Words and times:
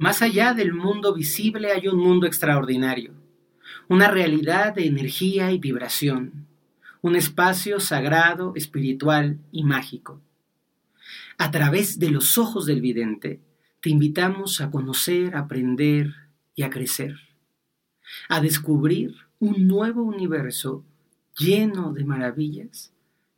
Más 0.00 0.22
allá 0.22 0.54
del 0.54 0.72
mundo 0.72 1.12
visible 1.12 1.72
hay 1.72 1.86
un 1.86 1.98
mundo 1.98 2.26
extraordinario, 2.26 3.12
una 3.86 4.08
realidad 4.08 4.74
de 4.74 4.86
energía 4.86 5.52
y 5.52 5.58
vibración, 5.58 6.46
un 7.02 7.16
espacio 7.16 7.80
sagrado, 7.80 8.54
espiritual 8.56 9.38
y 9.52 9.62
mágico. 9.62 10.18
A 11.36 11.50
través 11.50 11.98
de 11.98 12.08
los 12.08 12.38
ojos 12.38 12.64
del 12.64 12.80
vidente, 12.80 13.42
te 13.82 13.90
invitamos 13.90 14.62
a 14.62 14.70
conocer, 14.70 15.36
a 15.36 15.40
aprender 15.40 16.14
y 16.54 16.62
a 16.62 16.70
crecer, 16.70 17.16
a 18.30 18.40
descubrir 18.40 19.14
un 19.38 19.68
nuevo 19.68 20.02
universo 20.02 20.82
lleno 21.36 21.92
de 21.92 22.04
maravillas 22.06 22.90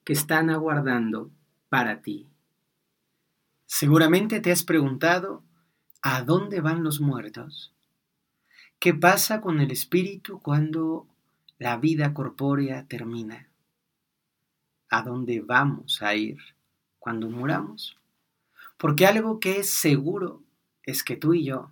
que 0.05 0.13
están 0.13 0.49
aguardando 0.49 1.29
para 1.69 2.03
ti. 2.03 2.29
Seguramente 3.67 4.39
te 4.39 4.53
has 4.53 4.63
preguntado, 4.63 5.43
¿a 6.03 6.23
dónde 6.23 6.61
van 6.61 6.83
los 6.83 7.01
muertos? 7.01 7.73
¿Qué 8.81 8.93
pasa 8.93 9.41
con 9.41 9.61
el 9.61 9.71
espíritu 9.71 10.41
cuando 10.41 11.07
la 11.59 11.77
vida 11.77 12.13
corpórea 12.13 12.85
termina? 12.89 13.49
¿A 14.91 15.03
dónde 15.03 15.41
vamos 15.41 16.03
a 16.03 16.17
ir 16.17 16.39
cuando 16.99 17.31
muramos? 17.31 17.97
Porque 18.77 19.07
algo 19.07 19.39
que 19.39 19.61
es 19.61 19.73
seguro 19.73 20.43
es 20.83 21.05
que 21.05 21.17
tú 21.17 21.35
y 21.35 21.45
yo, 21.45 21.71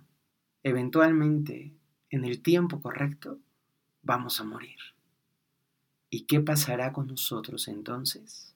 eventualmente, 0.63 1.73
en 2.09 2.23
el 2.23 2.41
tiempo 2.41 2.81
correcto, 2.81 3.37
vamos 4.01 4.39
a 4.39 4.45
morir. 4.45 4.79
¿Y 6.09 6.21
qué 6.21 6.39
pasará 6.39 6.93
con 6.93 7.07
nosotros 7.07 7.67
entonces? 7.67 8.55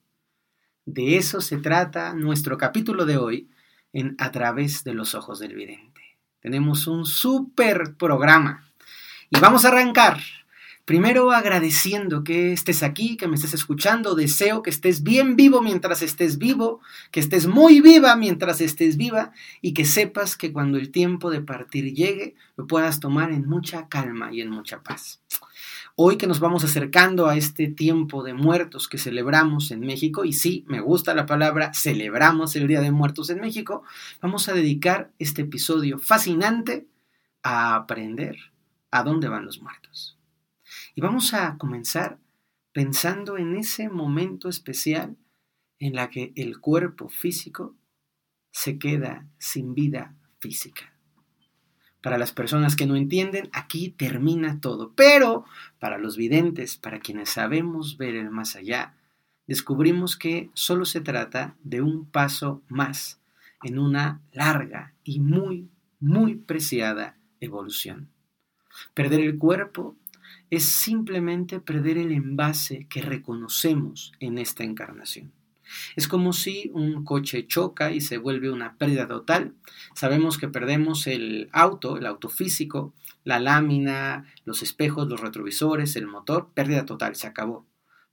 De 0.86 1.18
eso 1.18 1.42
se 1.42 1.58
trata 1.58 2.14
nuestro 2.14 2.58
capítulo 2.58 3.06
de 3.06 3.18
hoy 3.18 3.50
en 3.96 4.16
A 4.20 4.30
través 4.32 4.84
de 4.84 4.94
los 4.94 5.16
ojos 5.16 5.40
del 5.40 5.56
vidente. 5.56 6.02
Tenemos 6.42 6.86
un 6.86 7.06
súper 7.06 7.96
programa 7.96 8.70
y 9.30 9.40
vamos 9.40 9.64
a 9.64 9.70
arrancar. 9.70 10.20
Primero 10.84 11.32
agradeciendo 11.32 12.24
que 12.24 12.52
estés 12.52 12.84
aquí, 12.84 13.16
que 13.16 13.28
me 13.30 13.36
estés 13.36 13.54
escuchando. 13.54 14.14
Deseo 14.14 14.62
que 14.62 14.70
estés 14.70 15.02
bien 15.02 15.38
vivo 15.38 15.62
mientras 15.62 16.02
estés 16.02 16.38
vivo, 16.38 16.82
que 17.10 17.22
estés 17.22 17.48
muy 17.48 17.80
viva 17.80 18.18
mientras 18.18 18.60
estés 18.60 18.98
viva 18.98 19.32
y 19.62 19.74
que 19.74 19.86
sepas 19.86 20.36
que 20.36 20.52
cuando 20.52 20.78
el 20.78 20.92
tiempo 20.92 21.32
de 21.32 21.42
partir 21.42 21.94
llegue 21.94 22.36
lo 22.58 22.68
puedas 22.68 23.00
tomar 23.00 23.32
en 23.32 23.48
mucha 23.48 23.88
calma 23.88 24.32
y 24.34 24.42
en 24.42 24.50
mucha 24.50 24.84
paz. 24.84 25.22
Hoy 25.98 26.18
que 26.18 26.28
nos 26.28 26.42
vamos 26.42 26.66
acercando 26.66 27.28
a 27.28 27.38
este 27.38 27.70
tiempo 27.70 28.22
de 28.22 28.34
muertos 28.34 28.90
que 28.90 28.98
celebramos 28.98 29.72
en 29.72 29.80
México, 29.80 30.26
y 30.26 30.34
sí, 30.34 30.66
me 30.68 30.82
gusta 30.82 31.14
la 31.14 31.26
palabra 31.26 31.74
celebramos 31.74 32.58
el 32.58 32.68
Día 32.68 32.82
de 32.82 32.92
Muertos 32.92 33.30
en 33.30 33.40
México, 33.40 33.82
vamos 34.22 34.50
a 34.50 34.54
dedicar 34.54 35.14
este 35.20 35.44
episodio 35.44 35.98
fascinante 35.98 36.86
a 37.44 37.76
aprender 37.76 38.36
a 38.92 39.04
dónde 39.04 39.30
van 39.30 39.46
los 39.46 39.62
muertos. 39.62 40.20
Y 40.96 41.00
vamos 41.00 41.34
a 41.34 41.58
comenzar 41.58 42.20
pensando 42.74 43.38
en 43.38 43.56
ese 43.56 43.88
momento 43.88 44.50
especial 44.50 45.16
en 45.80 45.96
la 45.96 46.10
que 46.10 46.34
el 46.36 46.60
cuerpo 46.60 47.08
físico 47.08 47.74
se 48.52 48.78
queda 48.78 49.30
sin 49.38 49.74
vida 49.74 50.14
física. 50.40 50.95
Para 52.06 52.20
las 52.20 52.34
personas 52.34 52.76
que 52.76 52.86
no 52.86 52.96
entienden, 52.96 53.50
aquí 53.52 53.90
termina 53.90 54.62
todo. 54.62 54.94
Pero 54.96 55.44
para 55.80 55.98
los 55.98 56.18
videntes, 56.18 56.78
para 56.78 57.00
quienes 57.00 57.30
sabemos 57.30 57.98
ver 57.98 58.14
el 58.14 58.30
más 58.30 58.56
allá, 58.56 58.94
descubrimos 59.48 60.16
que 60.16 60.52
solo 60.54 60.86
se 60.86 61.02
trata 61.02 61.56
de 61.64 61.82
un 61.82 62.06
paso 62.06 62.62
más 62.68 63.20
en 63.64 63.80
una 63.80 64.22
larga 64.34 64.94
y 65.04 65.20
muy, 65.20 65.68
muy 66.00 66.36
preciada 66.36 67.18
evolución. 67.40 68.08
Perder 68.94 69.22
el 69.22 69.40
cuerpo 69.40 69.96
es 70.52 70.66
simplemente 70.66 71.60
perder 71.60 71.98
el 71.98 72.12
envase 72.12 72.86
que 72.88 73.02
reconocemos 73.02 74.12
en 74.20 74.38
esta 74.38 74.64
encarnación. 74.64 75.32
Es 75.96 76.08
como 76.08 76.34
si 76.34 76.72
un 76.74 77.04
coche 77.04 77.48
choca 77.48 77.92
y 77.92 78.02
se 78.02 78.18
vuelve 78.18 78.52
una 78.52 78.78
pérdida 78.78 79.08
total. 79.08 79.54
Sabemos 79.94 80.38
que 80.38 80.48
perdemos 80.48 81.08
el 81.08 81.50
auto, 81.52 81.98
el 81.98 82.06
auto 82.06 82.30
físico, 82.30 82.94
la 83.24 83.40
lámina, 83.40 84.26
los 84.46 84.62
espejos, 84.62 85.08
los 85.08 85.22
retrovisores, 85.22 85.96
el 85.96 86.08
motor, 86.08 86.50
pérdida 86.54 86.86
total, 86.86 87.16
se 87.16 87.28
acabó. 87.28 87.66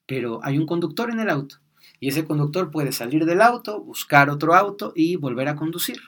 Pero 0.06 0.41
hay 0.42 0.58
un 0.58 0.66
conductor 0.66 1.10
en 1.10 1.20
el 1.20 1.30
auto 1.30 1.56
y 2.00 2.08
ese 2.08 2.24
conductor 2.24 2.70
puede 2.70 2.92
salir 2.92 3.24
del 3.26 3.41
auto, 3.41 3.80
buscar 3.80 4.30
otro 4.30 4.54
auto 4.54 4.92
y 4.96 5.16
volver 5.16 5.48
a 5.48 5.56
conducir. 5.56 6.00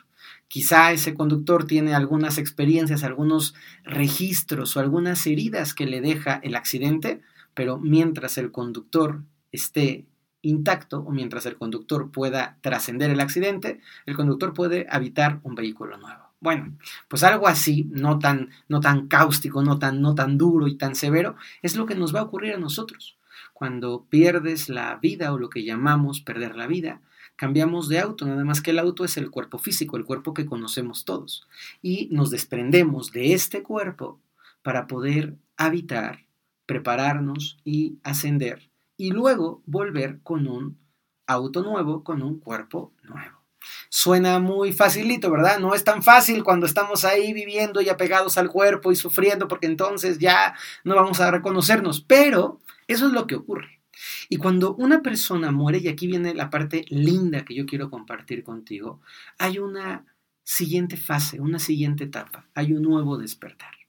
Quizá 0.48 0.92
ese 0.92 1.14
conductor 1.14 1.66
tiene 1.66 1.94
algunas 1.94 2.38
experiencias, 2.38 3.04
algunos 3.04 3.54
registros 3.84 4.76
o 4.76 4.80
algunas 4.80 5.26
heridas 5.26 5.74
que 5.74 5.86
le 5.86 6.00
deja 6.00 6.40
el 6.42 6.54
accidente, 6.54 7.20
pero 7.54 7.78
mientras 7.78 8.38
el 8.38 8.50
conductor 8.50 9.22
esté 9.52 10.06
intacto 10.44 11.00
o 11.00 11.10
mientras 11.10 11.46
el 11.46 11.56
conductor 11.56 12.10
pueda 12.10 12.58
trascender 12.60 13.10
el 13.10 13.20
accidente, 13.20 13.80
el 14.06 14.16
conductor 14.16 14.52
puede 14.52 14.86
habitar 14.90 15.40
un 15.42 15.54
vehículo 15.54 15.96
nuevo. 15.96 16.24
Bueno, 16.40 16.76
pues 17.08 17.22
algo 17.22 17.48
así, 17.48 17.88
no 17.90 18.18
tan, 18.18 18.50
no 18.68 18.80
tan 18.80 19.08
cáustico, 19.08 19.62
no 19.62 19.78
tan, 19.78 20.02
no 20.02 20.14
tan 20.14 20.36
duro 20.36 20.68
y 20.68 20.76
tan 20.76 20.94
severo, 20.94 21.36
es 21.62 21.74
lo 21.74 21.86
que 21.86 21.94
nos 21.94 22.14
va 22.14 22.20
a 22.20 22.24
ocurrir 22.24 22.54
a 22.54 22.58
nosotros. 22.58 23.16
Cuando 23.54 24.04
pierdes 24.10 24.68
la 24.68 24.96
vida 24.96 25.32
o 25.32 25.38
lo 25.38 25.48
que 25.48 25.64
llamamos 25.64 26.20
perder 26.20 26.54
la 26.56 26.66
vida, 26.66 27.00
cambiamos 27.36 27.88
de 27.88 28.00
auto, 28.00 28.26
nada 28.26 28.44
más 28.44 28.60
que 28.60 28.72
el 28.72 28.78
auto 28.78 29.04
es 29.04 29.16
el 29.16 29.30
cuerpo 29.30 29.58
físico, 29.58 29.96
el 29.96 30.04
cuerpo 30.04 30.34
que 30.34 30.44
conocemos 30.44 31.04
todos. 31.04 31.48
Y 31.80 32.08
nos 32.10 32.30
desprendemos 32.30 33.10
de 33.12 33.32
este 33.32 33.62
cuerpo 33.62 34.20
para 34.62 34.86
poder 34.86 35.36
habitar, 35.56 36.26
prepararnos 36.66 37.56
y 37.64 37.98
ascender 38.02 38.73
y 38.96 39.10
luego 39.10 39.62
volver 39.66 40.20
con 40.22 40.46
un 40.46 40.78
auto 41.26 41.62
nuevo, 41.62 42.04
con 42.04 42.22
un 42.22 42.38
cuerpo 42.38 42.92
nuevo. 43.02 43.42
Suena 43.88 44.38
muy 44.40 44.72
facilito, 44.72 45.30
¿verdad? 45.30 45.58
No 45.58 45.74
es 45.74 45.84
tan 45.84 46.02
fácil 46.02 46.44
cuando 46.44 46.66
estamos 46.66 47.04
ahí 47.04 47.32
viviendo 47.32 47.80
y 47.80 47.88
apegados 47.88 48.36
al 48.36 48.50
cuerpo 48.50 48.92
y 48.92 48.96
sufriendo 48.96 49.48
porque 49.48 49.66
entonces 49.66 50.18
ya 50.18 50.54
no 50.84 50.94
vamos 50.94 51.20
a 51.20 51.30
reconocernos, 51.30 52.02
pero 52.02 52.60
eso 52.86 53.06
es 53.06 53.12
lo 53.12 53.26
que 53.26 53.36
ocurre. 53.36 53.80
Y 54.28 54.36
cuando 54.36 54.74
una 54.74 55.02
persona 55.02 55.50
muere, 55.50 55.78
y 55.78 55.88
aquí 55.88 56.06
viene 56.06 56.34
la 56.34 56.50
parte 56.50 56.84
linda 56.88 57.44
que 57.44 57.54
yo 57.54 57.64
quiero 57.64 57.90
compartir 57.90 58.42
contigo, 58.42 59.00
hay 59.38 59.58
una 59.58 60.04
siguiente 60.42 60.96
fase, 60.96 61.40
una 61.40 61.58
siguiente 61.58 62.04
etapa, 62.04 62.46
hay 62.54 62.72
un 62.72 62.82
nuevo 62.82 63.16
despertar 63.16 63.83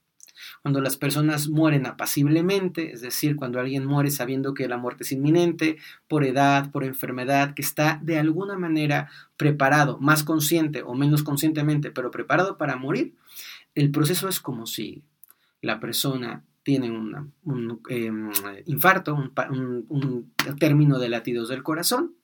cuando 0.66 0.80
las 0.80 0.96
personas 0.96 1.48
mueren 1.48 1.86
apaciblemente, 1.86 2.90
es 2.90 3.00
decir, 3.00 3.36
cuando 3.36 3.60
alguien 3.60 3.86
muere 3.86 4.10
sabiendo 4.10 4.52
que 4.52 4.66
la 4.66 4.76
muerte 4.76 5.04
es 5.04 5.12
inminente, 5.12 5.76
por 6.08 6.24
edad, 6.24 6.72
por 6.72 6.82
enfermedad, 6.82 7.54
que 7.54 7.62
está 7.62 8.00
de 8.02 8.18
alguna 8.18 8.58
manera 8.58 9.08
preparado, 9.36 9.96
más 10.00 10.24
consciente 10.24 10.82
o 10.82 10.94
menos 10.94 11.22
conscientemente, 11.22 11.92
pero 11.92 12.10
preparado 12.10 12.58
para 12.58 12.74
morir, 12.74 13.14
el 13.76 13.92
proceso 13.92 14.28
es 14.28 14.40
como 14.40 14.66
si 14.66 15.04
la 15.62 15.78
persona 15.78 16.42
tiene 16.64 16.90
un 16.90 17.32
em, 17.88 18.32
infarto, 18.64 19.14
un, 19.14 19.86
un 19.88 20.32
término 20.58 20.98
de 20.98 21.08
latidos 21.08 21.48
del 21.48 21.62
corazón, 21.62 22.16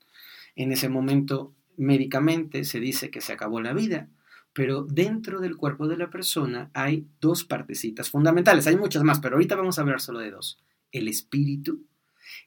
en 0.56 0.72
ese 0.72 0.88
momento 0.88 1.54
médicamente 1.76 2.64
se 2.64 2.80
dice 2.80 3.09
que 3.09 3.20
se 3.20 3.34
acabó 3.34 3.60
la 3.60 3.72
vida, 3.72 4.09
pero 4.53 4.83
dentro 4.83 5.41
del 5.41 5.57
cuerpo 5.57 5.89
de 5.89 5.97
la 5.97 6.11
persona 6.11 6.71
hay 6.75 7.07
dos 7.21 7.45
partecitas 7.45 8.11
fundamentales. 8.11 8.67
Hay 8.67 8.77
muchas 8.77 9.03
más, 9.03 9.21
pero 9.21 9.37
ahorita 9.37 9.57
vamos 9.57 9.79
a 9.79 9.83
hablar 9.83 10.01
solo 10.01 10.19
de 10.19 10.31
dos. 10.31 10.59
El 10.91 11.09
espíritu, 11.09 11.87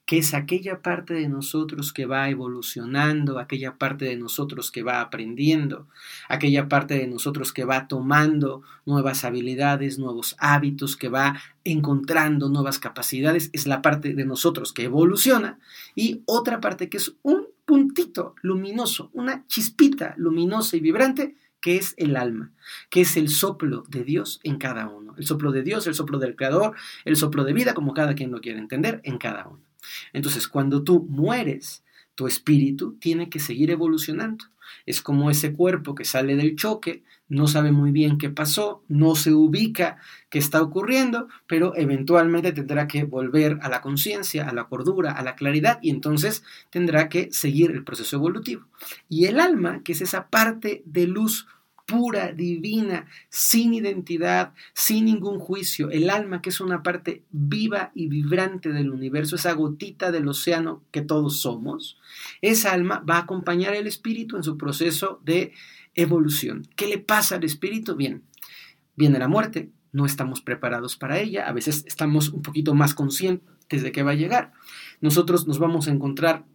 que 0.05 0.19
es 0.19 0.33
aquella 0.33 0.81
parte 0.81 1.15
de 1.15 1.27
nosotros 1.27 1.91
que 1.91 2.05
va 2.05 2.29
evolucionando, 2.29 3.39
aquella 3.39 3.77
parte 3.77 4.05
de 4.05 4.17
nosotros 4.17 4.71
que 4.71 4.83
va 4.83 5.01
aprendiendo, 5.01 5.87
aquella 6.29 6.69
parte 6.69 6.95
de 6.95 7.07
nosotros 7.07 7.51
que 7.51 7.65
va 7.65 7.87
tomando 7.87 8.61
nuevas 8.85 9.25
habilidades, 9.25 9.97
nuevos 9.97 10.35
hábitos, 10.39 10.95
que 10.95 11.09
va 11.09 11.39
encontrando 11.63 12.49
nuevas 12.49 12.77
capacidades, 12.79 13.49
es 13.53 13.65
la 13.65 13.81
parte 13.81 14.13
de 14.13 14.25
nosotros 14.25 14.73
que 14.73 14.83
evoluciona, 14.83 15.59
y 15.95 16.21
otra 16.25 16.59
parte 16.61 16.89
que 16.89 16.97
es 16.97 17.15
un 17.23 17.47
puntito 17.65 18.35
luminoso, 18.43 19.09
una 19.13 19.45
chispita 19.47 20.13
luminosa 20.17 20.77
y 20.77 20.81
vibrante, 20.81 21.35
que 21.65 21.77
es 21.77 21.95
el 21.97 22.15
alma, 22.15 22.51
que 22.91 23.01
es 23.01 23.17
el 23.17 23.27
soplo 23.27 23.85
de 23.87 24.03
Dios 24.03 24.39
en 24.43 24.57
cada 24.57 24.87
uno. 24.87 25.15
El 25.17 25.25
soplo 25.25 25.51
de 25.51 25.63
Dios, 25.63 25.87
el 25.87 25.95
soplo 25.95 26.19
del 26.19 26.35
Creador, 26.35 26.75
el 27.05 27.15
soplo 27.15 27.43
de 27.43 27.53
vida, 27.53 27.73
como 27.73 27.95
cada 27.95 28.13
quien 28.13 28.29
lo 28.29 28.39
quiere 28.39 28.59
entender, 28.59 29.01
en 29.03 29.17
cada 29.17 29.47
uno. 29.47 29.61
Entonces, 30.13 30.47
cuando 30.47 30.83
tú 30.83 31.07
mueres, 31.09 31.83
tu 32.13 32.27
espíritu 32.27 32.97
tiene 32.99 33.31
que 33.31 33.39
seguir 33.39 33.71
evolucionando. 33.71 34.45
Es 34.85 35.01
como 35.01 35.31
ese 35.31 35.53
cuerpo 35.53 35.95
que 35.95 36.05
sale 36.05 36.35
del 36.35 36.55
choque, 36.55 37.01
no 37.29 37.47
sabe 37.47 37.71
muy 37.71 37.91
bien 37.91 38.19
qué 38.19 38.29
pasó, 38.29 38.83
no 38.87 39.15
se 39.15 39.33
ubica 39.33 39.97
qué 40.29 40.37
está 40.37 40.61
ocurriendo, 40.61 41.29
pero 41.47 41.75
eventualmente 41.75 42.51
tendrá 42.51 42.87
que 42.87 43.05
volver 43.05 43.57
a 43.63 43.69
la 43.69 43.81
conciencia, 43.81 44.47
a 44.47 44.53
la 44.53 44.65
cordura, 44.65 45.13
a 45.13 45.23
la 45.23 45.35
claridad 45.35 45.79
y 45.81 45.89
entonces 45.89 46.43
tendrá 46.69 47.09
que 47.09 47.31
seguir 47.31 47.71
el 47.71 47.83
proceso 47.83 48.17
evolutivo. 48.17 48.67
Y 49.09 49.25
el 49.25 49.39
alma, 49.39 49.81
que 49.83 49.93
es 49.93 50.01
esa 50.01 50.27
parte 50.27 50.83
de 50.85 51.07
luz 51.07 51.47
pura, 51.85 52.31
divina, 52.31 53.07
sin 53.29 53.73
identidad, 53.73 54.53
sin 54.73 55.05
ningún 55.05 55.39
juicio. 55.39 55.89
El 55.91 56.09
alma, 56.09 56.41
que 56.41 56.49
es 56.49 56.59
una 56.59 56.83
parte 56.83 57.23
viva 57.31 57.91
y 57.93 58.07
vibrante 58.07 58.69
del 58.69 58.91
universo, 58.91 59.35
esa 59.35 59.53
gotita 59.53 60.11
del 60.11 60.27
océano 60.27 60.83
que 60.91 61.01
todos 61.01 61.41
somos, 61.41 61.97
esa 62.41 62.73
alma 62.73 63.03
va 63.07 63.17
a 63.17 63.21
acompañar 63.21 63.73
al 63.73 63.87
espíritu 63.87 64.37
en 64.37 64.43
su 64.43 64.57
proceso 64.57 65.21
de 65.23 65.53
evolución. 65.93 66.67
¿Qué 66.75 66.87
le 66.87 66.97
pasa 66.97 67.35
al 67.35 67.43
espíritu? 67.43 67.95
Bien, 67.95 68.23
viene 68.95 69.19
la 69.19 69.27
muerte, 69.27 69.71
no 69.91 70.05
estamos 70.05 70.41
preparados 70.41 70.97
para 70.97 71.19
ella, 71.19 71.47
a 71.47 71.53
veces 71.53 71.85
estamos 71.87 72.29
un 72.29 72.41
poquito 72.41 72.73
más 72.73 72.93
conscientes 72.93 73.83
de 73.83 73.91
que 73.91 74.03
va 74.03 74.11
a 74.11 74.15
llegar. 74.15 74.51
Nosotros 75.01 75.47
nos 75.47 75.59
vamos 75.59 75.87
a 75.87 75.91
encontrar 75.91 76.45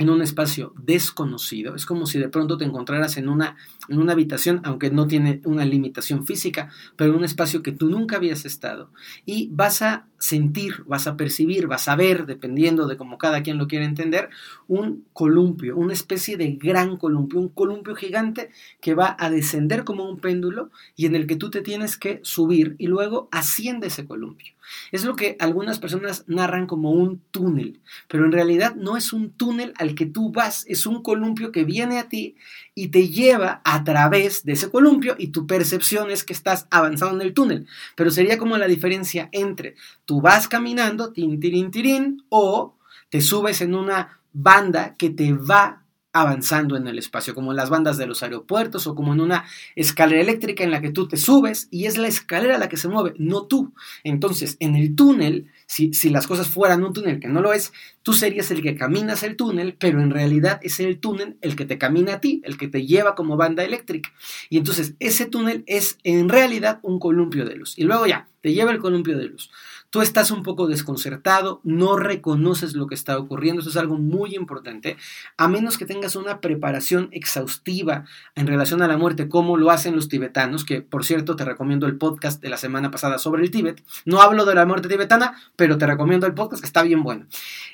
en 0.00 0.08
un 0.08 0.22
espacio 0.22 0.72
desconocido. 0.82 1.74
Es 1.74 1.84
como 1.84 2.06
si 2.06 2.18
de 2.18 2.30
pronto 2.30 2.56
te 2.56 2.64
encontraras 2.64 3.18
en 3.18 3.28
una, 3.28 3.56
en 3.86 3.98
una 3.98 4.14
habitación, 4.14 4.62
aunque 4.64 4.90
no 4.90 5.06
tiene 5.06 5.42
una 5.44 5.66
limitación 5.66 6.26
física, 6.26 6.70
pero 6.96 7.10
en 7.10 7.18
un 7.18 7.24
espacio 7.24 7.62
que 7.62 7.72
tú 7.72 7.90
nunca 7.90 8.16
habías 8.16 8.46
estado. 8.46 8.90
Y 9.26 9.50
vas 9.52 9.82
a 9.82 10.06
sentir, 10.18 10.84
vas 10.86 11.06
a 11.06 11.18
percibir, 11.18 11.66
vas 11.66 11.86
a 11.86 11.96
ver, 11.96 12.24
dependiendo 12.24 12.86
de 12.86 12.96
cómo 12.96 13.18
cada 13.18 13.42
quien 13.42 13.58
lo 13.58 13.68
quiere 13.68 13.84
entender, 13.84 14.30
un 14.68 15.04
columpio, 15.12 15.76
una 15.76 15.92
especie 15.92 16.38
de 16.38 16.52
gran 16.52 16.96
columpio, 16.96 17.38
un 17.38 17.50
columpio 17.50 17.94
gigante 17.94 18.50
que 18.80 18.94
va 18.94 19.14
a 19.18 19.28
descender 19.28 19.84
como 19.84 20.08
un 20.08 20.18
péndulo 20.18 20.70
y 20.96 21.04
en 21.04 21.14
el 21.14 21.26
que 21.26 21.36
tú 21.36 21.50
te 21.50 21.60
tienes 21.60 21.98
que 21.98 22.20
subir 22.22 22.74
y 22.78 22.86
luego 22.86 23.28
asciende 23.32 23.88
ese 23.88 24.06
columpio. 24.06 24.54
Es 24.92 25.04
lo 25.04 25.16
que 25.16 25.36
algunas 25.38 25.78
personas 25.78 26.24
narran 26.26 26.66
como 26.66 26.90
un 26.90 27.20
túnel, 27.30 27.80
pero 28.08 28.24
en 28.24 28.32
realidad 28.32 28.74
no 28.74 28.96
es 28.96 29.12
un 29.12 29.30
túnel 29.30 29.72
al 29.76 29.94
que 29.94 30.06
tú 30.06 30.32
vas, 30.32 30.64
es 30.68 30.86
un 30.86 31.02
columpio 31.02 31.52
que 31.52 31.64
viene 31.64 31.98
a 31.98 32.08
ti 32.08 32.36
y 32.74 32.88
te 32.88 33.08
lleva 33.08 33.60
a 33.64 33.84
través 33.84 34.44
de 34.44 34.52
ese 34.52 34.70
columpio 34.70 35.14
y 35.18 35.28
tu 35.28 35.46
percepción 35.46 36.10
es 36.10 36.24
que 36.24 36.32
estás 36.32 36.66
avanzando 36.70 37.20
en 37.20 37.26
el 37.26 37.34
túnel. 37.34 37.66
Pero 37.96 38.10
sería 38.10 38.38
como 38.38 38.56
la 38.56 38.66
diferencia 38.66 39.28
entre 39.32 39.74
tú 40.04 40.20
vas 40.20 40.48
caminando, 40.48 41.12
o 42.28 42.76
te 43.08 43.20
subes 43.20 43.60
en 43.60 43.74
una 43.74 44.20
banda 44.32 44.96
que 44.96 45.10
te 45.10 45.32
va 45.32 45.84
avanzando 46.12 46.76
en 46.76 46.88
el 46.88 46.98
espacio, 46.98 47.34
como 47.34 47.52
en 47.52 47.56
las 47.56 47.70
bandas 47.70 47.96
de 47.96 48.06
los 48.06 48.22
aeropuertos 48.22 48.86
o 48.86 48.94
como 48.94 49.12
en 49.12 49.20
una 49.20 49.44
escalera 49.76 50.20
eléctrica 50.20 50.64
en 50.64 50.70
la 50.70 50.80
que 50.80 50.90
tú 50.90 51.06
te 51.06 51.16
subes 51.16 51.68
y 51.70 51.86
es 51.86 51.98
la 51.98 52.08
escalera 52.08 52.58
la 52.58 52.68
que 52.68 52.76
se 52.76 52.88
mueve, 52.88 53.14
no 53.18 53.46
tú. 53.46 53.72
Entonces, 54.02 54.56
en 54.60 54.74
el 54.74 54.96
túnel, 54.96 55.46
si, 55.66 55.92
si 55.94 56.10
las 56.10 56.26
cosas 56.26 56.48
fueran 56.48 56.82
un 56.82 56.92
túnel 56.92 57.20
que 57.20 57.28
no 57.28 57.40
lo 57.40 57.52
es, 57.52 57.72
tú 58.02 58.12
serías 58.12 58.50
el 58.50 58.62
que 58.62 58.74
caminas 58.74 59.22
el 59.22 59.36
túnel, 59.36 59.76
pero 59.78 60.00
en 60.00 60.10
realidad 60.10 60.58
es 60.62 60.80
el 60.80 60.98
túnel 60.98 61.36
el 61.40 61.54
que 61.54 61.64
te 61.64 61.78
camina 61.78 62.14
a 62.14 62.20
ti, 62.20 62.40
el 62.44 62.58
que 62.58 62.68
te 62.68 62.86
lleva 62.86 63.14
como 63.14 63.36
banda 63.36 63.64
eléctrica. 63.64 64.12
Y 64.48 64.58
entonces 64.58 64.94
ese 64.98 65.26
túnel 65.26 65.62
es 65.66 65.98
en 66.02 66.28
realidad 66.28 66.80
un 66.82 66.98
columpio 66.98 67.44
de 67.44 67.54
luz. 67.54 67.78
Y 67.78 67.84
luego 67.84 68.06
ya, 68.06 68.28
te 68.40 68.52
lleva 68.52 68.72
el 68.72 68.78
columpio 68.78 69.16
de 69.16 69.26
luz. 69.26 69.50
Tú 69.90 70.02
estás 70.02 70.30
un 70.30 70.44
poco 70.44 70.68
desconcertado, 70.68 71.60
no 71.64 71.96
reconoces 71.96 72.74
lo 72.74 72.86
que 72.86 72.94
está 72.94 73.18
ocurriendo, 73.18 73.60
eso 73.60 73.70
es 73.70 73.76
algo 73.76 73.96
muy 73.98 74.36
importante, 74.36 74.96
a 75.36 75.48
menos 75.48 75.78
que 75.78 75.84
tengas 75.84 76.14
una 76.14 76.40
preparación 76.40 77.08
exhaustiva 77.10 78.04
en 78.36 78.46
relación 78.46 78.82
a 78.82 78.86
la 78.86 78.96
muerte, 78.96 79.28
como 79.28 79.56
lo 79.56 79.72
hacen 79.72 79.96
los 79.96 80.08
tibetanos, 80.08 80.64
que 80.64 80.80
por 80.80 81.04
cierto 81.04 81.34
te 81.34 81.44
recomiendo 81.44 81.88
el 81.88 81.98
podcast 81.98 82.40
de 82.40 82.50
la 82.50 82.56
semana 82.56 82.92
pasada 82.92 83.18
sobre 83.18 83.42
el 83.42 83.50
Tíbet. 83.50 83.82
No 84.04 84.20
hablo 84.20 84.44
de 84.44 84.54
la 84.54 84.64
muerte 84.64 84.88
tibetana, 84.88 85.34
pero 85.56 85.76
te 85.76 85.86
recomiendo 85.86 86.24
el 86.28 86.34
podcast 86.34 86.62
que 86.62 86.68
está 86.68 86.82
bien 86.82 87.02
bueno. 87.02 87.26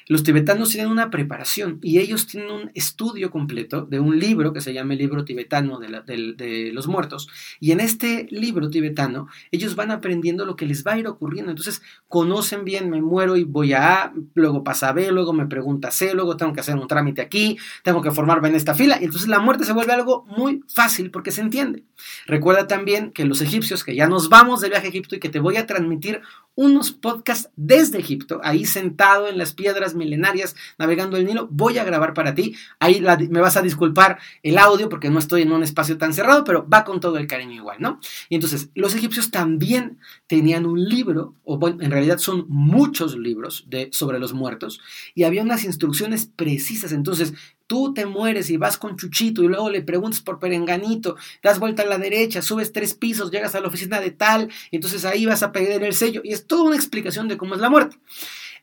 Los 0.08 0.22
tibetanos 0.22 0.70
tienen 0.70 0.90
una 0.90 1.10
preparación 1.10 1.80
y 1.82 1.98
ellos 1.98 2.26
tienen 2.26 2.50
un 2.50 2.70
estudio 2.72 3.30
completo 3.30 3.82
de 3.82 4.00
un 4.00 4.18
libro 4.18 4.54
que 4.54 4.62
se 4.62 4.72
llama 4.72 4.94
el 4.94 5.00
libro 5.00 5.26
tibetano 5.26 5.78
de, 5.78 6.34
de 6.34 6.70
los 6.72 6.86
muertos, 6.86 7.28
y 7.60 7.72
en 7.72 7.80
este 7.80 8.26
libro 8.30 8.70
tibetano 8.70 9.28
ellos 9.50 9.76
van 9.76 9.90
aprendiendo 9.90 10.46
lo 10.46 10.56
que 10.56 10.64
les 10.64 10.82
va 10.82 10.92
a 10.92 10.98
ir 10.98 11.08
ocurriendo. 11.08 11.50
Entonces, 11.50 11.82
conocen 12.08 12.64
bien, 12.64 12.88
me 12.88 13.02
muero 13.02 13.36
y 13.36 13.44
voy 13.44 13.72
a 13.72 14.02
A, 14.02 14.12
luego 14.34 14.62
pasa 14.62 14.92
B, 14.92 15.10
luego 15.10 15.32
me 15.32 15.46
pregunta 15.46 15.90
C, 15.90 16.14
luego 16.14 16.36
tengo 16.36 16.52
que 16.52 16.60
hacer 16.60 16.76
un 16.76 16.86
trámite 16.86 17.20
aquí, 17.20 17.58
tengo 17.82 18.00
que 18.00 18.12
formarme 18.12 18.48
en 18.48 18.54
esta 18.54 18.74
fila. 18.74 18.98
Y 19.00 19.04
entonces 19.04 19.28
la 19.28 19.40
muerte 19.40 19.64
se 19.64 19.72
vuelve 19.72 19.92
algo 19.92 20.24
muy 20.24 20.62
fácil 20.68 21.10
porque 21.10 21.32
se 21.32 21.40
entiende. 21.40 21.84
Recuerda 22.26 22.66
también 22.66 23.10
que 23.10 23.24
los 23.24 23.40
egipcios, 23.40 23.82
que 23.82 23.94
ya 23.94 24.06
nos 24.06 24.28
vamos 24.28 24.60
de 24.60 24.68
viaje 24.68 24.86
a 24.86 24.90
Egipto 24.90 25.16
y 25.16 25.20
que 25.20 25.28
te 25.28 25.40
voy 25.40 25.56
a 25.56 25.66
transmitir 25.66 26.20
unos 26.54 26.90
podcasts 26.90 27.50
desde 27.54 27.98
Egipto, 27.98 28.40
ahí 28.42 28.64
sentado 28.64 29.28
en 29.28 29.36
las 29.36 29.52
piedras 29.52 29.94
milenarias, 29.94 30.56
navegando 30.78 31.18
el 31.18 31.26
Nilo, 31.26 31.48
voy 31.50 31.76
a 31.76 31.84
grabar 31.84 32.14
para 32.14 32.34
ti. 32.34 32.56
Ahí 32.80 33.04
me 33.30 33.40
vas 33.40 33.56
a 33.58 33.62
disculpar 33.62 34.18
el 34.42 34.56
audio 34.56 34.88
porque 34.88 35.10
no 35.10 35.18
estoy 35.18 35.42
en 35.42 35.52
un 35.52 35.62
espacio 35.62 35.98
tan 35.98 36.14
cerrado, 36.14 36.44
pero 36.44 36.66
va 36.66 36.84
con 36.84 37.00
todo 37.00 37.18
el 37.18 37.26
cariño 37.26 37.52
igual, 37.52 37.76
¿no? 37.80 38.00
Y 38.30 38.36
entonces, 38.36 38.70
los 38.74 38.94
egipcios 38.94 39.30
también 39.30 39.98
tenían 40.26 40.64
un 40.64 40.82
libro, 40.82 41.34
o 41.44 41.58
en 41.68 41.90
realidad 41.96 42.18
son 42.18 42.46
muchos 42.48 43.16
libros 43.16 43.64
de, 43.68 43.88
sobre 43.92 44.18
los 44.18 44.32
muertos, 44.32 44.80
y 45.14 45.24
había 45.24 45.42
unas 45.42 45.64
instrucciones 45.64 46.30
precisas. 46.34 46.92
Entonces, 46.92 47.34
Tú 47.66 47.92
te 47.92 48.06
mueres 48.06 48.48
y 48.50 48.56
vas 48.58 48.76
con 48.76 48.96
Chuchito 48.96 49.42
y 49.42 49.48
luego 49.48 49.70
le 49.70 49.82
preguntas 49.82 50.20
por 50.20 50.38
Perenganito, 50.38 51.16
das 51.42 51.58
vuelta 51.58 51.82
a 51.82 51.86
la 51.86 51.98
derecha, 51.98 52.40
subes 52.40 52.72
tres 52.72 52.94
pisos, 52.94 53.32
llegas 53.32 53.56
a 53.56 53.60
la 53.60 53.66
oficina 53.66 54.00
de 54.00 54.12
tal, 54.12 54.50
y 54.70 54.76
entonces 54.76 55.04
ahí 55.04 55.26
vas 55.26 55.42
a 55.42 55.50
pedir 55.50 55.82
el 55.82 55.92
sello. 55.92 56.20
Y 56.22 56.32
es 56.32 56.46
toda 56.46 56.62
una 56.62 56.76
explicación 56.76 57.26
de 57.26 57.36
cómo 57.36 57.56
es 57.56 57.60
la 57.60 57.68
muerte. 57.68 57.98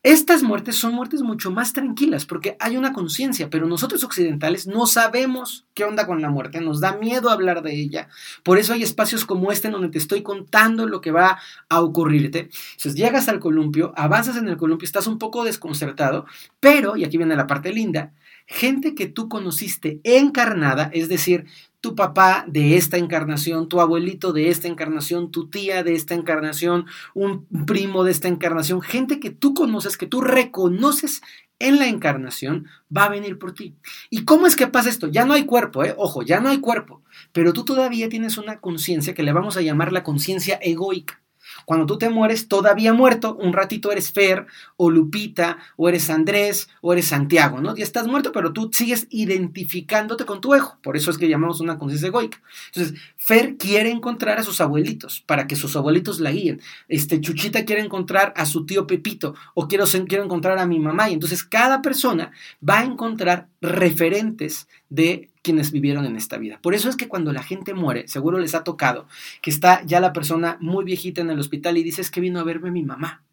Estas 0.03 0.43
muertes 0.43 0.75
son 0.75 0.93
muertes 0.93 1.21
mucho 1.21 1.49
más 1.49 1.71
tranquilas 1.71 2.25
porque 2.25 2.57
hay 2.59 2.75
una 2.75 2.91
conciencia, 2.91 3.49
pero 3.49 3.67
nosotros 3.67 4.03
occidentales 4.03 4.67
no 4.67 4.85
sabemos 4.85 5.65
qué 5.73 5.85
onda 5.85 6.05
con 6.05 6.21
la 6.21 6.29
muerte, 6.29 6.59
nos 6.59 6.81
da 6.81 6.97
miedo 6.97 7.29
hablar 7.29 7.63
de 7.63 7.73
ella. 7.79 8.09
Por 8.43 8.57
eso 8.57 8.73
hay 8.73 8.83
espacios 8.83 9.23
como 9.23 9.49
este 9.49 9.67
en 9.67 9.73
donde 9.73 9.87
te 9.87 9.99
estoy 9.99 10.21
contando 10.21 10.87
lo 10.87 10.99
que 10.99 11.11
va 11.11 11.39
a 11.69 11.81
ocurrirte. 11.81 12.49
Entonces 12.73 12.95
llegas 12.95 13.29
al 13.29 13.39
columpio, 13.39 13.93
avanzas 13.95 14.35
en 14.35 14.49
el 14.49 14.57
columpio, 14.57 14.85
estás 14.85 15.07
un 15.07 15.17
poco 15.17 15.45
desconcertado, 15.45 16.25
pero, 16.59 16.97
y 16.97 17.05
aquí 17.05 17.15
viene 17.15 17.37
la 17.37 17.47
parte 17.47 17.71
linda, 17.71 18.11
gente 18.45 18.95
que 18.95 19.07
tú 19.07 19.29
conociste 19.29 20.01
encarnada, 20.03 20.89
es 20.91 21.07
decir, 21.07 21.45
tu 21.83 21.95
papá 21.95 22.45
de 22.47 22.77
esta 22.77 22.95
encarnación, 22.95 23.67
tu 23.67 23.81
abuelito 23.81 24.31
de 24.31 24.47
esta 24.47 24.69
encarnación, 24.69 25.31
tu 25.31 25.49
tía 25.49 25.83
de 25.83 25.95
esta 25.95 26.13
encarnación, 26.13 26.85
un 27.13 27.45
primo 27.65 28.05
de 28.05 28.11
esta 28.11 28.29
encarnación, 28.29 28.81
gente 28.81 29.19
que 29.19 29.31
tú 29.31 29.53
conoces, 29.53 29.97
que 29.97 30.07
tú 30.07 30.21
reconoces 30.21 31.21
en 31.59 31.79
la 31.79 31.87
encarnación, 31.87 32.67
va 32.95 33.03
a 33.03 33.09
venir 33.09 33.37
por 33.37 33.53
ti. 33.53 33.75
¿Y 34.09 34.23
cómo 34.23 34.47
es 34.47 34.55
que 34.55 34.67
pasa 34.67 34.87
esto? 34.87 35.07
Ya 35.07 35.25
no 35.25 35.33
hay 35.33 35.43
cuerpo, 35.43 35.83
¿eh? 35.83 35.93
ojo, 35.97 36.21
ya 36.21 36.39
no 36.39 36.47
hay 36.47 36.61
cuerpo, 36.61 37.03
pero 37.33 37.51
tú 37.51 37.65
todavía 37.65 38.07
tienes 38.07 38.37
una 38.37 38.61
conciencia 38.61 39.13
que 39.13 39.23
le 39.23 39.33
vamos 39.33 39.57
a 39.57 39.61
llamar 39.61 39.91
la 39.91 40.03
conciencia 40.03 40.57
egoica. 40.61 41.22
Cuando 41.65 41.85
tú 41.85 41.97
te 41.97 42.09
mueres, 42.09 42.47
todavía 42.47 42.93
muerto, 42.93 43.35
un 43.35 43.53
ratito 43.53 43.91
eres 43.91 44.11
Fer, 44.11 44.47
o 44.75 44.89
Lupita, 44.89 45.57
o 45.77 45.89
eres 45.89 46.09
Andrés, 46.09 46.69
o 46.81 46.93
eres 46.93 47.07
Santiago, 47.07 47.61
¿no? 47.61 47.75
Ya 47.75 47.83
estás 47.83 48.07
muerto, 48.07 48.31
pero 48.31 48.53
tú 48.53 48.69
sigues 48.73 49.07
identificándote 49.09 50.25
con 50.25 50.41
tu 50.41 50.53
ego. 50.53 50.77
Por 50.81 50.97
eso 50.97 51.11
es 51.11 51.17
que 51.17 51.27
llamamos 51.27 51.59
una 51.61 51.77
conciencia 51.77 52.07
egoica. 52.07 52.41
Entonces, 52.73 52.99
Fer 53.17 53.57
quiere 53.57 53.89
encontrar 53.89 54.39
a 54.39 54.43
sus 54.43 54.61
abuelitos 54.61 55.21
para 55.25 55.47
que 55.47 55.55
sus 55.55 55.75
abuelitos 55.75 56.19
la 56.19 56.31
guíen. 56.31 56.61
Este, 56.87 57.21
Chuchita 57.21 57.65
quiere 57.65 57.81
encontrar 57.81 58.33
a 58.35 58.45
su 58.45 58.65
tío 58.65 58.87
Pepito, 58.87 59.35
o 59.53 59.67
quiero, 59.67 59.85
quiero 60.07 60.23
encontrar 60.23 60.59
a 60.59 60.67
mi 60.67 60.79
mamá. 60.79 61.09
Y 61.09 61.13
entonces 61.13 61.43
cada 61.43 61.81
persona 61.81 62.31
va 62.67 62.79
a 62.79 62.83
encontrar 62.83 63.47
referentes 63.61 64.67
de 64.89 65.29
quienes 65.41 65.71
vivieron 65.71 66.05
en 66.05 66.15
esta 66.15 66.37
vida. 66.37 66.59
Por 66.61 66.73
eso 66.73 66.89
es 66.89 66.95
que 66.95 67.07
cuando 67.07 67.33
la 67.33 67.43
gente 67.43 67.73
muere, 67.73 68.07
seguro 68.07 68.39
les 68.39 68.55
ha 68.55 68.63
tocado 68.63 69.07
que 69.41 69.49
está 69.49 69.83
ya 69.85 69.99
la 69.99 70.13
persona 70.13 70.57
muy 70.61 70.85
viejita 70.85 71.21
en 71.21 71.29
el 71.29 71.39
hospital 71.39 71.77
y 71.77 71.83
dices 71.83 72.11
que 72.11 72.21
vino 72.21 72.39
a 72.39 72.43
verme 72.43 72.71
mi 72.71 72.83
mamá. 72.83 73.23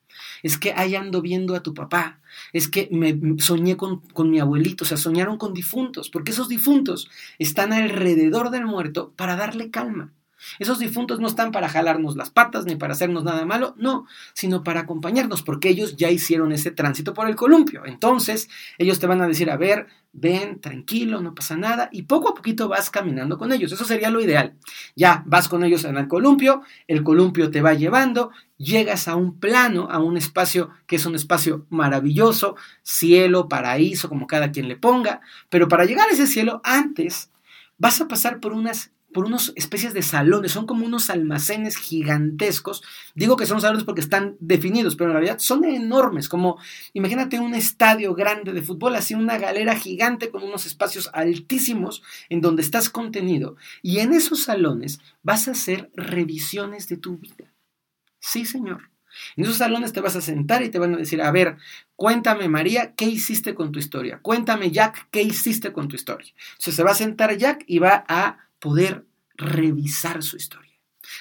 Es 0.43 0.59
que 0.59 0.73
ahí 0.73 0.95
ando 0.95 1.23
viendo 1.23 1.55
a 1.55 1.63
tu 1.63 1.75
papá. 1.75 2.21
Es 2.53 2.69
que 2.69 2.89
me 2.91 3.19
soñé 3.41 3.77
con, 3.77 4.01
con 4.01 4.31
mi 4.31 4.41
abuelito. 4.41 4.85
O 4.85 4.87
sea, 4.87 4.97
soñaron 4.97 5.37
con 5.37 5.55
difuntos. 5.55 6.09
Porque 6.09 6.33
esos 6.33 6.49
difuntos 6.49 7.11
están 7.39 7.73
alrededor 7.73 8.51
del 8.51 8.65
muerto 8.65 9.13
para 9.17 9.37
darle 9.37 9.71
calma. 9.71 10.13
Esos 10.59 10.79
difuntos 10.79 11.21
no 11.21 11.27
están 11.27 11.53
para 11.53 11.69
jalarnos 11.69 12.17
las 12.17 12.31
patas 12.31 12.65
ni 12.65 12.77
para 12.77 12.93
hacernos 12.93 13.25
nada 13.25 13.45
malo, 13.45 13.75
no, 13.77 14.07
sino 14.33 14.63
para 14.63 14.81
acompañarnos, 14.81 15.43
porque 15.43 15.69
ellos 15.69 15.97
ya 15.97 16.11
hicieron 16.11 16.53
ese 16.53 16.71
tránsito 16.71 17.15
por 17.15 17.29
el 17.29 17.37
columpio. 17.37 17.83
Entonces, 17.87 18.49
ellos 18.79 18.99
te 18.99 19.07
van 19.07 19.21
a 19.21 19.29
decir, 19.29 19.51
a 19.51 19.57
ver, 19.57 19.87
ven, 20.13 20.61
tranquilo, 20.61 21.21
no 21.21 21.35
pasa 21.35 21.57
nada, 21.57 21.89
y 21.93 22.03
poco 22.03 22.31
a 22.31 22.35
poquito 22.35 22.69
vas 22.69 22.91
caminando 22.91 23.39
con 23.39 23.53
ellos. 23.53 23.73
Eso 23.73 23.85
sería 23.85 24.11
lo 24.11 24.21
ideal. 24.21 24.55
Ya 24.97 25.23
vas 25.27 25.49
con 25.49 25.65
ellos 25.65 25.85
en 25.85 25.97
el 25.97 26.09
columpio, 26.09 26.63
el 26.89 27.03
columpio 27.05 27.51
te 27.51 27.63
va 27.63 27.75
llevando, 27.75 28.31
llegas 28.57 29.09
a 29.09 29.15
un 29.15 29.39
plano, 29.39 29.89
a 29.91 29.99
un 29.99 30.17
espacio 30.17 30.71
que 30.87 30.97
es 30.97 31.07
un 31.07 31.15
espacio 31.15 31.67
maravilloso, 31.71 32.57
cielo, 32.83 33.49
paraíso, 33.49 34.09
como 34.09 34.27
cada 34.27 34.51
quien 34.51 34.69
le 34.69 34.77
ponga, 34.77 35.21
pero 35.49 35.69
para 35.69 35.85
llegar 35.85 36.09
a 36.09 36.13
ese 36.13 36.27
cielo, 36.27 36.61
antes 36.65 37.31
vas 37.79 38.01
a 38.01 38.09
pasar 38.09 38.41
por 38.41 38.53
unas 38.53 38.93
por 39.13 39.25
unas 39.25 39.53
especies 39.57 39.95
de 39.95 40.03
salones, 40.03 40.53
son 40.53 40.67
como 40.67 40.87
unos 40.87 41.11
almacenes 41.11 41.77
gigantescos. 41.77 42.83
Digo 43.15 43.37
que 43.37 43.47
son 43.47 43.61
salones 43.61 43.85
porque 43.85 44.01
están 44.01 44.37
definidos, 44.41 44.97
pero 44.97 45.11
en 45.11 45.15
realidad 45.15 45.39
son 45.39 45.65
enormes, 45.65 46.29
como 46.29 46.59
imagínate 46.93 47.41
un 47.41 47.55
estadio 47.55 48.15
grande 48.15 48.53
de 48.53 48.63
fútbol, 48.63 48.97
así 48.97 49.15
una 49.15 49.39
galera 49.39 49.75
gigante 49.77 50.31
con 50.31 50.43
unos 50.43 50.67
espacios 50.67 51.11
altísimos 51.13 52.03
en 52.29 52.41
donde 52.41 52.63
estás 52.63 52.91
contenido. 52.91 53.57
Y 53.83 53.99
en 53.99 54.13
esos 54.13 54.45
salones 54.45 55.01
vas 55.23 55.49
a 55.49 55.53
hacer 55.53 55.91
revisiones 55.95 56.89
de 56.89 56.97
tu 56.97 57.19
vida. 57.19 57.53
Sí, 58.19 58.45
señor. 58.45 58.91
En 59.37 59.45
esos 59.45 59.57
salones 59.57 59.93
te 59.93 60.01
vas 60.01 60.17
a 60.17 60.21
sentar 60.21 60.63
y 60.63 60.69
te 60.69 60.79
van 60.79 60.95
a 60.95 60.99
decir, 60.99 61.21
a 61.21 61.31
ver, 61.31 61.57
cuéntame 61.97 62.49
María, 62.49 62.95
¿qué 62.95 63.07
hiciste 63.07 63.55
con 63.55 63.73
tu 63.73 63.79
historia? 63.79 64.21
Cuéntame 64.23 64.71
Jack, 64.71 65.09
¿qué 65.11 65.23
hiciste 65.23 65.73
con 65.73 65.89
tu 65.89 65.97
historia? 65.97 66.33
Entonces 66.53 66.75
se 66.75 66.83
va 66.85 66.93
a 66.93 66.95
sentar 66.95 67.37
Jack 67.37 67.65
y 67.67 67.79
va 67.79 68.05
a 68.07 68.50
poder 68.61 69.07
revisar 69.35 70.23
su 70.23 70.37
historia. 70.37 70.71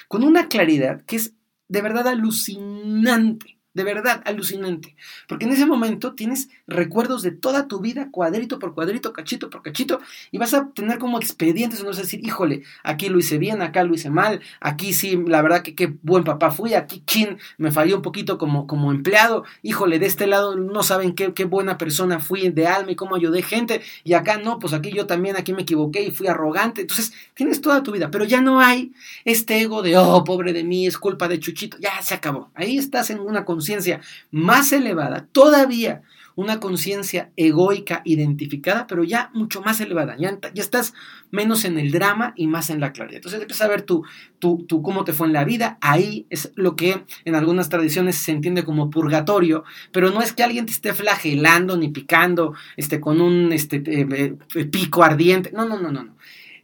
Con 0.08 0.22
una 0.22 0.48
claridad 0.48 1.02
que 1.04 1.16
es 1.16 1.34
de 1.68 1.82
verdad 1.82 2.08
alucinante. 2.08 3.59
De 3.72 3.84
verdad, 3.84 4.20
alucinante. 4.24 4.96
Porque 5.28 5.44
en 5.44 5.52
ese 5.52 5.64
momento 5.64 6.14
tienes 6.14 6.48
recuerdos 6.66 7.22
de 7.22 7.30
toda 7.30 7.68
tu 7.68 7.78
vida, 7.78 8.08
cuadrito 8.10 8.58
por 8.58 8.74
cuadrito, 8.74 9.12
cachito 9.12 9.48
por 9.48 9.62
cachito, 9.62 10.00
y 10.32 10.38
vas 10.38 10.54
a 10.54 10.70
tener 10.70 10.98
como 10.98 11.18
expedientes, 11.18 11.80
no 11.80 11.86
vas 11.86 11.98
a 11.98 12.02
decir, 12.02 12.20
híjole, 12.24 12.64
aquí 12.82 13.08
lo 13.08 13.18
hice 13.20 13.38
bien, 13.38 13.62
acá 13.62 13.84
lo 13.84 13.94
hice 13.94 14.10
mal, 14.10 14.40
aquí 14.60 14.92
sí, 14.92 15.16
la 15.24 15.40
verdad 15.40 15.62
que 15.62 15.76
qué 15.76 15.94
buen 16.02 16.24
papá 16.24 16.50
fui, 16.50 16.74
aquí 16.74 17.04
chin, 17.06 17.38
me 17.58 17.70
falló 17.70 17.94
un 17.96 18.02
poquito 18.02 18.38
como, 18.38 18.66
como 18.66 18.90
empleado, 18.90 19.44
híjole, 19.62 20.00
de 20.00 20.06
este 20.06 20.26
lado 20.26 20.56
no 20.56 20.82
saben 20.82 21.14
qué, 21.14 21.32
qué 21.32 21.44
buena 21.44 21.78
persona 21.78 22.18
fui 22.18 22.48
de 22.50 22.66
alma 22.66 22.90
y 22.90 22.96
cómo 22.96 23.14
ayudé 23.14 23.42
gente, 23.42 23.82
y 24.02 24.14
acá 24.14 24.38
no, 24.38 24.58
pues 24.58 24.72
aquí 24.72 24.90
yo 24.90 25.06
también, 25.06 25.36
aquí 25.36 25.52
me 25.52 25.62
equivoqué 25.62 26.02
y 26.02 26.10
fui 26.10 26.26
arrogante. 26.26 26.80
Entonces, 26.80 27.12
tienes 27.34 27.60
toda 27.60 27.82
tu 27.84 27.92
vida, 27.92 28.10
pero 28.10 28.24
ya 28.24 28.40
no 28.40 28.58
hay 28.60 28.92
este 29.24 29.60
ego 29.60 29.82
de, 29.82 29.96
oh, 29.96 30.24
pobre 30.24 30.52
de 30.52 30.64
mí, 30.64 30.88
es 30.88 30.98
culpa 30.98 31.28
de 31.28 31.38
Chuchito, 31.38 31.78
ya 31.78 32.02
se 32.02 32.14
acabó. 32.14 32.50
Ahí 32.54 32.78
estás 32.78 33.10
en 33.10 33.20
una 33.20 33.44
conciencia 33.60 34.00
más 34.30 34.72
elevada, 34.72 35.28
todavía 35.32 36.02
una 36.34 36.58
conciencia 36.58 37.30
egoica 37.36 38.00
identificada, 38.06 38.86
pero 38.86 39.04
ya 39.04 39.30
mucho 39.34 39.60
más 39.60 39.78
elevada. 39.82 40.16
Ya, 40.18 40.38
ya, 40.54 40.62
estás 40.62 40.94
menos 41.30 41.66
en 41.66 41.78
el 41.78 41.90
drama 41.90 42.32
y 42.36 42.46
más 42.46 42.70
en 42.70 42.80
la 42.80 42.92
claridad. 42.92 43.16
Entonces 43.16 43.42
empiezas 43.42 43.66
a 43.66 43.68
ver 43.68 43.82
tú, 43.82 44.04
tú, 44.38 44.64
tú, 44.66 44.80
cómo 44.80 45.04
te 45.04 45.12
fue 45.12 45.26
en 45.26 45.34
la 45.34 45.44
vida. 45.44 45.76
Ahí 45.82 46.26
es 46.30 46.52
lo 46.54 46.76
que 46.76 47.04
en 47.26 47.34
algunas 47.34 47.68
tradiciones 47.68 48.16
se 48.16 48.32
entiende 48.32 48.64
como 48.64 48.88
purgatorio, 48.88 49.64
pero 49.92 50.10
no 50.10 50.22
es 50.22 50.32
que 50.32 50.42
alguien 50.42 50.64
te 50.64 50.72
esté 50.72 50.94
flagelando 50.94 51.76
ni 51.76 51.88
picando 51.88 52.54
este, 52.76 53.00
con 53.00 53.20
un 53.20 53.52
este, 53.52 53.82
eh, 53.86 54.34
eh, 54.54 54.64
pico 54.64 55.02
ardiente. 55.02 55.52
No, 55.52 55.66
no, 55.66 55.78
no, 55.78 55.92
no. 55.92 56.04
no. 56.04 56.19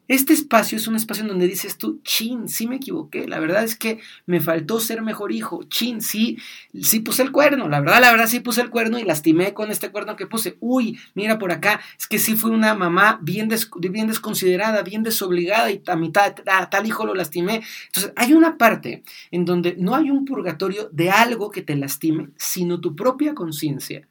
Este 0.08 0.32
espacio 0.32 0.78
es 0.78 0.86
un 0.86 0.94
espacio 0.94 1.22
en 1.22 1.28
donde 1.28 1.48
dices 1.48 1.78
tú, 1.78 2.00
chin, 2.04 2.48
sí 2.48 2.68
me 2.68 2.76
equivoqué, 2.76 3.26
la 3.26 3.40
verdad 3.40 3.64
es 3.64 3.75
que 3.75 3.98
me 4.25 4.40
faltó 4.40 4.78
ser 4.78 5.02
mejor 5.02 5.32
hijo, 5.32 5.64
chin, 5.64 6.00
sí, 6.00 6.38
sí 6.80 7.00
puse 7.00 7.25
el 7.25 7.32
cuerno, 7.32 7.68
la 7.68 7.80
verdad, 7.80 8.00
la 8.00 8.12
verdad 8.12 8.28
sí 8.28 8.38
puse 8.38 8.60
el 8.60 8.70
cuerno 8.70 9.00
y 9.00 9.04
lastimé 9.04 9.52
con 9.52 9.72
este 9.72 9.90
cuerno 9.90 10.14
que 10.14 10.28
puse, 10.28 10.58
uy, 10.60 10.96
mira 11.14 11.40
por 11.40 11.50
acá, 11.50 11.80
es 11.98 12.06
que 12.06 12.20
sí 12.20 12.36
fui 12.36 12.52
una 12.52 12.75
mamá 12.75 13.18
bien, 13.20 13.48
bien 13.80 14.06
desconsiderada, 14.06 14.82
bien 14.82 15.02
desobligada 15.02 15.72
y 15.72 15.82
a 15.86 15.96
mitad, 15.96 16.34
tal 16.70 16.86
hijo 16.86 17.04
lo 17.04 17.14
lastimé. 17.14 17.62
Entonces, 17.86 18.12
hay 18.14 18.32
una 18.32 18.58
parte 18.58 19.02
en 19.32 19.44
donde 19.44 19.75
no 19.76 19.96
hay 19.96 20.10
un 20.10 20.25
purgatorio 20.25 20.88
de 20.92 21.10
algo 21.10 21.50
que 21.50 21.62
te 21.62 21.75
lastime, 21.75 22.28
sino 22.36 22.80
tu 22.80 22.94
propia 22.94 23.34
conciencia 23.34 24.06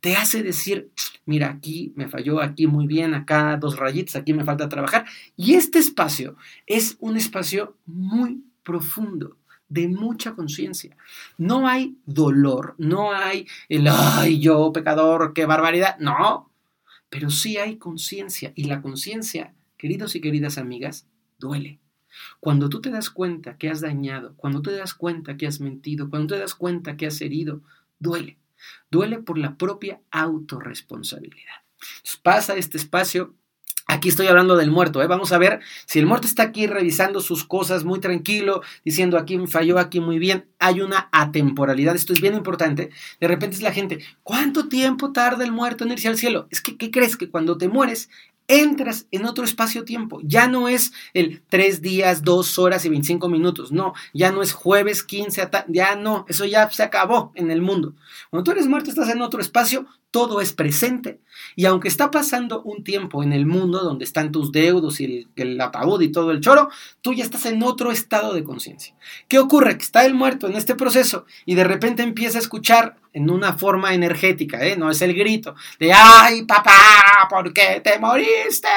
te 0.00 0.16
hace 0.16 0.42
decir, 0.42 0.90
mira, 1.26 1.50
aquí 1.50 1.92
me 1.96 2.08
falló, 2.08 2.40
aquí 2.40 2.66
muy 2.66 2.86
bien, 2.86 3.14
acá 3.14 3.56
dos 3.56 3.78
rayitas, 3.78 4.16
aquí 4.16 4.32
me 4.32 4.44
falta 4.44 4.68
trabajar. 4.68 5.04
Y 5.36 5.54
este 5.54 5.78
espacio 5.78 6.36
es 6.66 6.96
un 7.00 7.16
espacio 7.16 7.76
muy 7.86 8.42
profundo 8.62 9.36
de 9.68 9.88
mucha 9.88 10.34
conciencia. 10.34 10.96
No 11.38 11.66
hay 11.66 11.96
dolor, 12.04 12.74
no 12.78 13.12
hay 13.12 13.46
el, 13.68 13.88
ay, 13.88 14.38
yo 14.38 14.72
pecador, 14.72 15.32
qué 15.32 15.46
barbaridad, 15.46 15.96
no, 15.98 16.50
pero 17.08 17.30
sí 17.30 17.56
hay 17.56 17.76
conciencia 17.76 18.52
y 18.54 18.64
la 18.64 18.82
conciencia, 18.82 19.54
queridos 19.78 20.14
y 20.14 20.20
queridas 20.20 20.58
amigas, 20.58 21.06
duele. 21.38 21.78
Cuando 22.40 22.68
tú 22.68 22.80
te 22.80 22.90
das 22.90 23.08
cuenta 23.08 23.56
que 23.56 23.70
has 23.70 23.80
dañado, 23.80 24.34
cuando 24.36 24.60
te 24.60 24.72
das 24.72 24.94
cuenta 24.94 25.36
que 25.36 25.46
has 25.46 25.60
mentido, 25.60 26.10
cuando 26.10 26.34
te 26.34 26.40
das 26.40 26.54
cuenta 26.54 26.96
que 26.96 27.06
has 27.06 27.20
herido, 27.22 27.62
duele. 27.98 28.36
Duele 28.90 29.18
por 29.18 29.38
la 29.38 29.56
propia 29.56 30.00
autorresponsabilidad. 30.10 31.62
pasa 32.22 32.54
este 32.54 32.78
espacio 32.78 33.34
Aquí 33.92 34.08
estoy 34.08 34.28
hablando 34.28 34.56
del 34.56 34.70
muerto, 34.70 35.02
¿eh? 35.02 35.06
Vamos 35.06 35.32
a 35.32 35.38
ver 35.38 35.60
si 35.86 35.98
el 35.98 36.06
muerto 36.06 36.26
está 36.26 36.44
aquí 36.44 36.66
revisando 36.66 37.20
sus 37.20 37.44
cosas 37.44 37.84
muy 37.84 38.00
tranquilo, 38.00 38.62
diciendo 38.84 39.18
aquí 39.18 39.38
falló, 39.46 39.78
aquí 39.78 40.00
muy 40.00 40.18
bien. 40.18 40.46
Hay 40.58 40.80
una 40.80 41.08
atemporalidad, 41.12 41.94
esto 41.94 42.12
es 42.12 42.20
bien 42.20 42.34
importante. 42.34 42.90
De 43.20 43.28
repente 43.28 43.56
es 43.56 43.62
la 43.62 43.72
gente, 43.72 43.98
¿cuánto 44.22 44.68
tiempo 44.68 45.12
tarda 45.12 45.44
el 45.44 45.52
muerto 45.52 45.84
en 45.84 45.92
irse 45.92 46.08
al 46.08 46.16
cielo? 46.16 46.46
Es 46.50 46.60
que, 46.60 46.76
¿qué 46.76 46.90
crees? 46.90 47.16
Que 47.16 47.28
cuando 47.28 47.58
te 47.58 47.68
mueres, 47.68 48.08
entras 48.60 49.06
en 49.10 49.24
otro 49.24 49.44
espacio-tiempo. 49.44 50.20
Ya 50.22 50.46
no 50.46 50.68
es 50.68 50.92
el 51.14 51.42
tres 51.48 51.80
días, 51.80 52.22
dos 52.22 52.58
horas 52.58 52.84
y 52.84 52.88
25 52.88 53.28
minutos. 53.28 53.72
No, 53.72 53.94
ya 54.12 54.30
no 54.30 54.42
es 54.42 54.52
jueves 54.52 55.02
15, 55.02 55.48
ya 55.68 55.96
no, 55.96 56.26
eso 56.28 56.44
ya 56.44 56.70
se 56.70 56.82
acabó 56.82 57.32
en 57.34 57.50
el 57.50 57.62
mundo. 57.62 57.94
Cuando 58.30 58.44
tú 58.44 58.50
eres 58.52 58.66
muerto, 58.66 58.90
estás 58.90 59.08
en 59.08 59.22
otro 59.22 59.40
espacio, 59.40 59.86
todo 60.10 60.40
es 60.40 60.52
presente. 60.52 61.20
Y 61.56 61.64
aunque 61.64 61.88
está 61.88 62.10
pasando 62.10 62.62
un 62.62 62.84
tiempo 62.84 63.22
en 63.22 63.32
el 63.32 63.46
mundo 63.46 63.82
donde 63.82 64.04
están 64.04 64.30
tus 64.30 64.52
deudos 64.52 65.00
y 65.00 65.04
el, 65.04 65.28
el 65.36 65.60
ataúd 65.60 66.02
y 66.02 66.12
todo 66.12 66.30
el 66.30 66.40
choro, 66.40 66.68
tú 67.00 67.14
ya 67.14 67.24
estás 67.24 67.46
en 67.46 67.62
otro 67.62 67.90
estado 67.90 68.34
de 68.34 68.44
conciencia. 68.44 68.94
¿Qué 69.28 69.38
ocurre? 69.38 69.76
Que 69.78 69.84
está 69.84 70.04
el 70.04 70.14
muerto 70.14 70.46
en 70.46 70.56
este 70.56 70.74
proceso 70.74 71.24
y 71.46 71.54
de 71.54 71.64
repente 71.64 72.02
empieza 72.02 72.38
a 72.38 72.42
escuchar 72.42 72.96
en 73.12 73.30
una 73.30 73.52
forma 73.52 73.94
energética, 73.94 74.64
¿eh? 74.64 74.76
no 74.76 74.90
es 74.90 75.02
el 75.02 75.14
grito 75.14 75.54
de 75.78 75.92
¡ay, 75.92 76.44
papá! 76.44 77.26
¿Por 77.28 77.52
qué 77.52 77.80
te 77.82 77.98
moriste? 77.98 78.68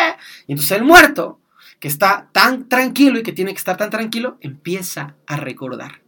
Y 0.47 0.53
entonces 0.53 0.77
el 0.77 0.83
muerto, 0.83 1.39
que 1.79 1.87
está 1.87 2.29
tan 2.31 2.67
tranquilo 2.67 3.19
y 3.19 3.23
que 3.23 3.31
tiene 3.31 3.51
que 3.51 3.57
estar 3.57 3.77
tan 3.77 3.89
tranquilo, 3.89 4.37
empieza 4.41 5.15
a 5.27 5.37
recordar 5.37 6.01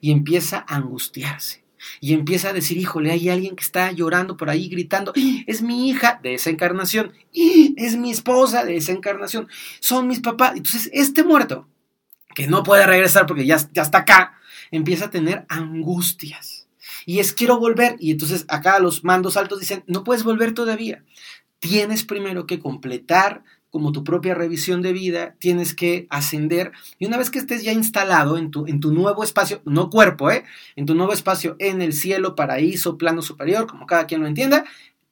y 0.00 0.10
empieza 0.10 0.64
a 0.66 0.76
angustiarse 0.76 1.66
y 2.00 2.14
empieza 2.14 2.50
a 2.50 2.52
decir, 2.52 2.78
híjole, 2.78 3.10
hay 3.10 3.28
alguien 3.28 3.56
que 3.56 3.64
está 3.64 3.90
llorando 3.92 4.36
por 4.36 4.50
ahí 4.50 4.68
gritando, 4.68 5.12
es 5.46 5.62
mi 5.62 5.88
hija 5.88 6.20
de 6.22 6.34
esa 6.34 6.50
encarnación, 6.50 7.12
es 7.32 7.96
mi 7.96 8.10
esposa 8.10 8.64
de 8.64 8.76
esa 8.76 8.92
encarnación, 8.92 9.48
son 9.80 10.06
mis 10.06 10.20
papás. 10.20 10.52
Entonces, 10.56 10.90
este 10.92 11.24
muerto, 11.24 11.68
que 12.34 12.46
no 12.46 12.62
puede 12.62 12.86
regresar 12.86 13.26
porque 13.26 13.46
ya, 13.46 13.56
ya 13.72 13.82
está 13.82 13.98
acá, 13.98 14.38
empieza 14.70 15.06
a 15.06 15.10
tener 15.10 15.46
angustias. 15.48 16.55
Y 17.06 17.20
es, 17.20 17.32
quiero 17.32 17.58
volver. 17.58 17.96
Y 17.98 18.10
entonces 18.10 18.44
acá 18.48 18.78
los 18.78 19.04
mandos 19.04 19.38
altos 19.38 19.60
dicen, 19.60 19.82
no 19.86 20.04
puedes 20.04 20.24
volver 20.24 20.52
todavía. 20.52 21.02
Tienes 21.58 22.04
primero 22.04 22.46
que 22.46 22.58
completar 22.58 23.42
como 23.70 23.92
tu 23.92 24.04
propia 24.04 24.34
revisión 24.34 24.80
de 24.80 24.94
vida, 24.94 25.36
tienes 25.38 25.74
que 25.74 26.06
ascender 26.08 26.72
y 26.98 27.04
una 27.04 27.18
vez 27.18 27.28
que 27.28 27.38
estés 27.38 27.62
ya 27.62 27.72
instalado 27.72 28.38
en 28.38 28.50
tu, 28.50 28.66
en 28.66 28.80
tu 28.80 28.90
nuevo 28.90 29.22
espacio, 29.22 29.60
no 29.66 29.90
cuerpo, 29.90 30.30
¿eh? 30.30 30.44
en 30.76 30.86
tu 30.86 30.94
nuevo 30.94 31.12
espacio 31.12 31.56
en 31.58 31.82
el 31.82 31.92
cielo, 31.92 32.34
paraíso, 32.34 32.96
plano 32.96 33.20
superior, 33.20 33.66
como 33.66 33.84
cada 33.84 34.06
quien 34.06 34.22
lo 34.22 34.28
entienda, 34.28 34.64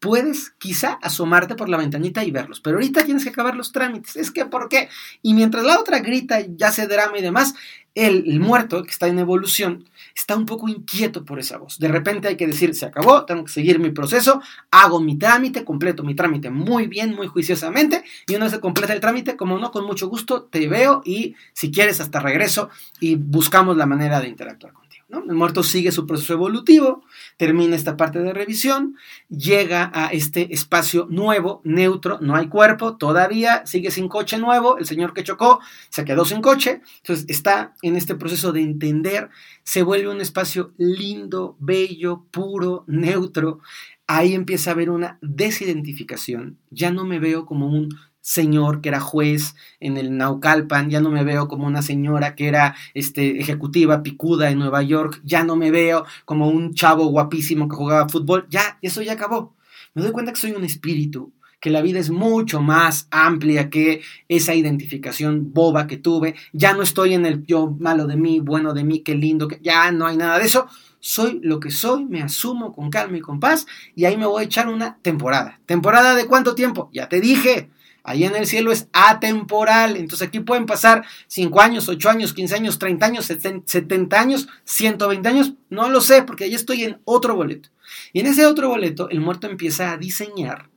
puedes 0.05 0.51
quizá 0.59 0.99
asomarte 1.01 1.55
por 1.55 1.71
la 1.71 1.79
ventanita 1.79 2.23
y 2.23 2.31
verlos, 2.31 2.61
pero 2.61 2.77
ahorita 2.77 3.07
tienes 3.07 3.25
que 3.25 3.31
acabar 3.31 3.57
los 3.57 3.73
trámites. 3.73 4.17
Es 4.17 4.31
que, 4.31 4.45
¿por 4.45 4.69
qué? 4.69 4.91
Y 5.23 5.33
mientras 5.33 5.65
la 5.65 5.81
otra 5.81 6.01
grita, 6.01 6.41
ya 6.47 6.71
se 6.73 6.87
drama 6.87 7.17
y 7.17 7.23
demás, 7.23 7.55
el, 7.95 8.39
muerto, 8.39 8.83
que 8.83 8.91
está 8.91 9.07
en 9.07 9.19
evolución, 9.19 9.89
está 10.15 10.37
un 10.37 10.45
poco 10.45 10.69
inquieto 10.69 11.25
por 11.25 11.39
esa 11.39 11.57
voz. 11.57 11.79
De 11.79 11.89
repente 11.89 12.29
hay 12.29 12.37
que 12.37 12.47
decir, 12.47 12.75
se 12.75 12.85
acabó, 12.85 13.25
tengo 13.25 13.45
que 13.45 13.53
seguir 13.53 13.79
mi 13.79 13.93
proceso, 13.93 14.43
hago 14.71 15.01
mi 15.01 15.17
trámite, 15.17 15.65
completo 15.65 16.03
mi 16.03 16.15
trámite 16.15 16.51
muy 16.51 16.87
bien, 16.87 17.15
muy 17.15 17.27
juiciosamente, 17.27 18.05
y 18.27 18.35
una 18.35 18.45
vez 18.45 18.53
se 18.53 18.61
completa 18.61 18.93
el 18.93 19.01
trámite, 19.01 19.39
como 19.39 19.59
no, 19.59 19.71
con 19.71 19.87
mucho 19.87 20.09
gusto, 20.09 20.43
te 20.43 20.69
veo 20.69 21.01
y 21.07 21.35
si 21.55 21.71
quieres 21.71 21.99
hasta 22.01 22.21
regreso 22.21 22.69
y 23.01 23.15
buscamos 23.15 23.79
la 23.79 23.87
manera 23.87 24.21
de 24.21 24.29
interactuar 24.29 24.75
El 25.09 25.35
muerto 25.35 25.63
sigue 25.63 25.93
su 25.93 26.07
proceso 26.07 26.33
evolutivo, 26.33 27.03
termina 27.37 27.77
esta 27.77 27.97
parte 27.97 28.21
de 28.21 28.33
revisión, 28.33 28.97
llega 29.29 29.91
a 29.95 30.09
este 30.09 30.53
espacio 30.53 31.07
nuevo, 31.11 31.61
neutro, 31.65 32.19
no 32.21 32.35
hay 32.37 32.49
cuerpo, 32.49 32.97
todavía 32.97 33.67
sigue 33.67 33.91
sin 33.91 34.09
coche 34.09 34.39
nuevo, 34.39 34.79
el 34.79 34.87
señor 34.87 35.13
que 35.13 35.23
chocó 35.23 35.61
se 35.89 36.05
quedó 36.05 36.25
sin 36.25 36.41
coche, 36.41 36.81
entonces 36.99 37.27
está 37.29 37.75
en 37.83 37.97
este 37.97 38.15
proceso 38.15 38.53
de 38.53 38.63
entender, 38.63 39.31
se 39.63 39.83
vuelve 39.83 40.09
un 40.09 40.21
espacio 40.21 40.73
lindo, 40.79 41.57
bello, 41.61 42.25
puro, 42.31 42.85
neutro, 42.87 43.61
ahí 44.07 44.35
empieza 44.35 44.71
a 44.71 44.75
haber 44.75 44.91
una 44.91 45.19
desidentificación, 45.21 46.59
ya 46.71 46.91
no 46.91 47.05
me 47.05 47.19
veo 47.19 47.47
como 47.47 47.67
un 47.67 47.89
señor 48.25 48.81
que 48.81 48.89
era 48.89 49.01
juez 49.01 49.55
en 49.81 49.99
el 49.99 50.17
Naucalpan, 50.17 50.89
ya 50.89 51.03
no 51.03 51.11
me 51.11 51.25
veo 51.25 51.47
como 51.47 51.67
una 51.67 51.83
señora 51.83 52.35
que 52.35 52.49
era 52.49 52.75
este, 52.95 53.39
ejecutiva 53.39 54.03
picuda 54.03 54.51
en 54.51 54.59
Nueva 54.59 54.83
York, 54.83 55.21
ya 55.25 55.45
no 55.45 55.57
me 55.57 55.71
veo 55.71 56.07
como 56.25 56.49
un 56.49 56.73
chavo 56.73 57.05
guapísimo 57.09 57.69
que 57.69 57.77
jugaba 57.77 58.09
fútbol, 58.09 58.47
ya, 58.49 58.79
eso 58.81 59.03
ya 59.03 59.13
acabó. 59.13 59.55
Me 59.93 60.01
doy 60.03 60.11
cuenta 60.11 60.33
que 60.33 60.41
soy 60.41 60.53
un 60.53 60.65
espíritu 60.65 61.35
que 61.61 61.71
la 61.71 61.83
vida 61.83 61.99
es 61.99 62.11
mucho 62.11 62.61
más 62.61 63.09
amplia 63.11 63.69
que 63.69 64.03
esa 64.29 64.55
identificación 64.55 65.53
boba 65.53 65.87
que 65.87 65.97
tuve. 65.97 66.35
Ya 66.53 66.75
no 66.75 66.83
estoy 66.83 67.15
en 67.15 67.25
el 67.25 67.45
yo 67.47 67.75
malo 67.79 68.07
de 68.07 68.17
mí, 68.17 68.41
bueno 68.41 68.75
de 68.75 68.85
mí, 68.85 69.01
qué 69.01 69.15
lindo, 69.15 69.49
que 69.49 69.61
ya 69.63 69.91
no 69.91 70.07
hay 70.07 70.17
nada 70.17 70.39
de 70.39 70.45
eso. 70.45 70.67
Soy 71.01 71.41
lo 71.43 71.61
que 71.61 71.71
soy, 71.71 72.05
me 72.05 72.23
asumo 72.23 72.75
con 72.75 72.91
calma 72.91 73.19
y 73.19 73.21
con 73.21 73.41
paz 73.41 73.67
y 73.95 74.05
ahí 74.05 74.17
me 74.17 74.27
voy 74.27 74.43
a 74.43 74.47
echar 74.47 74.69
una 74.69 74.99
temporada. 75.01 75.61
¿Temporada 75.65 76.15
de 76.15 76.27
cuánto 76.27 76.55
tiempo? 76.55 76.91
Ya 76.93 77.09
te 77.09 77.21
dije. 77.21 77.71
Ahí 78.05 78.25
en 78.25 78.37
el 78.37 78.47
cielo 78.47 78.71
es 78.71 78.87
atemporal. 78.93 79.97
Entonces 79.97 80.29
aquí 80.29 80.41
pueden 80.41 80.67
pasar 80.67 81.05
5 81.27 81.61
años, 81.61 81.89
8 81.89 82.11
años, 82.11 82.35
15 82.35 82.55
años, 82.55 82.79
30 82.79 83.07
años, 83.07 83.25
70 83.25 84.21
años, 84.21 84.49
120 84.65 85.29
años. 85.29 85.55
No 85.71 85.89
lo 85.89 86.01
sé 86.03 86.23
porque 86.23 86.45
ahí 86.45 86.55
estoy 86.55 86.85
en 86.85 87.01
otro 87.05 87.35
boleto. 87.35 87.71
Y 88.13 88.21
en 88.21 88.27
ese 88.27 88.47
otro 88.47 88.69
boleto 88.69 89.09
el 89.09 89.21
muerto 89.21 89.49
empieza 89.49 89.93
a 89.93 89.97
diseñar 89.97 90.69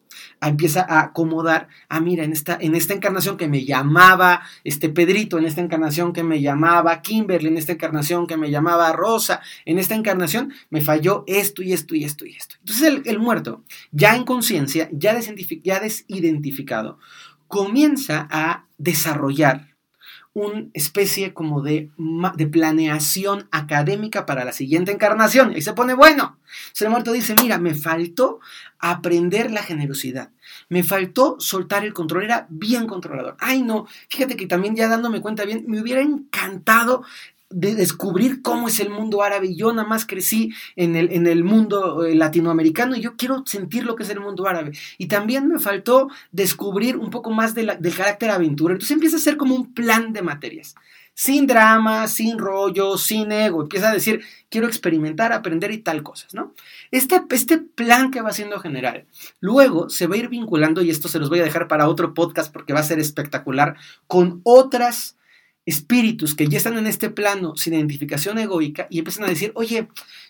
empieza 0.41 0.85
a 0.87 1.01
acomodar, 1.01 1.67
ah, 1.89 1.99
mira, 1.99 2.23
en 2.23 2.31
esta, 2.31 2.57
en 2.59 2.75
esta 2.75 2.93
encarnación 2.93 3.37
que 3.37 3.47
me 3.47 3.65
llamaba 3.65 4.43
este 4.63 4.89
Pedrito, 4.89 5.37
en 5.37 5.45
esta 5.45 5.61
encarnación 5.61 6.13
que 6.13 6.23
me 6.23 6.41
llamaba 6.41 7.01
Kimberly, 7.01 7.47
en 7.47 7.57
esta 7.57 7.73
encarnación 7.73 8.27
que 8.27 8.37
me 8.37 8.51
llamaba 8.51 8.91
Rosa, 8.93 9.41
en 9.65 9.79
esta 9.79 9.95
encarnación 9.95 10.53
me 10.69 10.81
falló 10.81 11.23
esto 11.27 11.63
y 11.63 11.73
esto 11.73 11.95
y 11.95 12.03
esto 12.03 12.25
y 12.25 12.35
esto. 12.35 12.55
Entonces 12.59 13.01
el, 13.05 13.19
muerto, 13.19 13.63
ya 13.91 14.15
en 14.15 14.23
conciencia, 14.23 14.89
ya, 14.91 15.17
ya 15.63 15.79
desidentificado, 15.79 16.99
comienza 17.47 18.27
a 18.29 18.65
desarrollar 18.77 19.76
una 20.37 20.65
especie 20.73 21.33
como 21.33 21.63
de, 21.63 21.89
planeación 22.51 23.47
académica 23.51 24.27
para 24.27 24.45
la 24.45 24.53
siguiente 24.53 24.91
encarnación. 24.91 25.57
Y 25.57 25.61
se 25.61 25.73
pone 25.73 25.95
bueno. 25.95 26.37
el 26.79 26.89
muerto 26.89 27.11
dice, 27.11 27.33
mira, 27.41 27.57
me 27.57 27.73
faltó 27.73 28.39
aprender 28.77 29.49
la 29.49 29.63
generosidad. 29.63 30.29
Me 30.69 30.83
faltó 30.83 31.37
soltar 31.39 31.83
el 31.83 31.93
control, 31.93 32.25
era 32.25 32.45
bien 32.49 32.85
controlador. 32.85 33.35
Ay, 33.39 33.63
no, 33.63 33.87
fíjate 34.09 34.37
que 34.37 34.45
también 34.45 34.75
ya 34.75 34.87
dándome 34.87 35.21
cuenta 35.21 35.43
bien, 35.43 35.65
me 35.67 35.81
hubiera 35.81 36.01
encantado 36.01 37.03
de 37.49 37.75
descubrir 37.75 38.41
cómo 38.41 38.67
es 38.67 38.79
el 38.79 38.89
mundo 38.89 39.23
árabe. 39.23 39.55
Yo 39.55 39.71
nada 39.71 39.87
más 39.87 40.05
crecí 40.05 40.53
en 40.75 40.95
el, 40.95 41.11
en 41.11 41.27
el 41.27 41.43
mundo 41.43 42.05
eh, 42.05 42.15
latinoamericano 42.15 42.95
y 42.95 43.01
yo 43.01 43.15
quiero 43.15 43.43
sentir 43.45 43.85
lo 43.85 43.95
que 43.95 44.03
es 44.03 44.09
el 44.09 44.19
mundo 44.19 44.47
árabe. 44.47 44.71
Y 44.97 45.07
también 45.07 45.47
me 45.47 45.59
faltó 45.59 46.09
descubrir 46.31 46.97
un 46.97 47.09
poco 47.09 47.31
más 47.31 47.55
del 47.55 47.77
carácter 47.95 48.31
aventura. 48.31 48.73
Entonces 48.73 48.93
empieza 48.93 49.17
a 49.17 49.21
ser 49.21 49.37
como 49.37 49.55
un 49.55 49.73
plan 49.73 50.13
de 50.13 50.21
materias. 50.21 50.75
Sin 51.13 51.47
drama, 51.47 52.07
sin 52.07 52.37
rollo, 52.37 52.95
sin 52.95 53.31
ego. 53.31 53.63
Empieza 53.63 53.89
a 53.89 53.93
decir, 53.93 54.21
quiero 54.49 54.67
experimentar, 54.67 55.33
aprender 55.33 55.71
y 55.71 55.79
tal 55.79 56.03
cosas, 56.03 56.35
¿no? 56.35 56.53
Este, 56.91 57.19
este 57.31 57.57
plan 57.57 58.11
que 58.11 58.21
va 58.21 58.31
siendo 58.31 58.59
general, 58.59 59.05
luego 59.39 59.89
se 59.89 60.05
va 60.05 60.13
a 60.13 60.19
ir 60.19 60.29
vinculando, 60.29 60.83
y 60.83 60.91
esto 60.91 61.07
se 61.07 61.17
los 61.17 61.29
voy 61.29 61.39
a 61.39 61.43
dejar 61.43 61.67
para 61.67 61.89
otro 61.89 62.13
podcast 62.13 62.53
porque 62.53 62.73
va 62.73 62.81
a 62.81 62.83
ser 62.83 62.99
espectacular, 62.99 63.77
con 64.05 64.41
otras 64.43 65.16
espíritus 65.67 66.33
que 66.33 66.47
ya 66.47 66.57
están 66.57 66.77
en 66.77 66.87
este 66.87 67.09
plano 67.09 67.57
sin 67.57 67.73
identificación 67.73 68.39
egoica 68.39 68.87
y 68.89 68.99
empiezan 68.99 69.25
a 69.25 69.27
decir, 69.27 69.51
oye, 69.53 69.89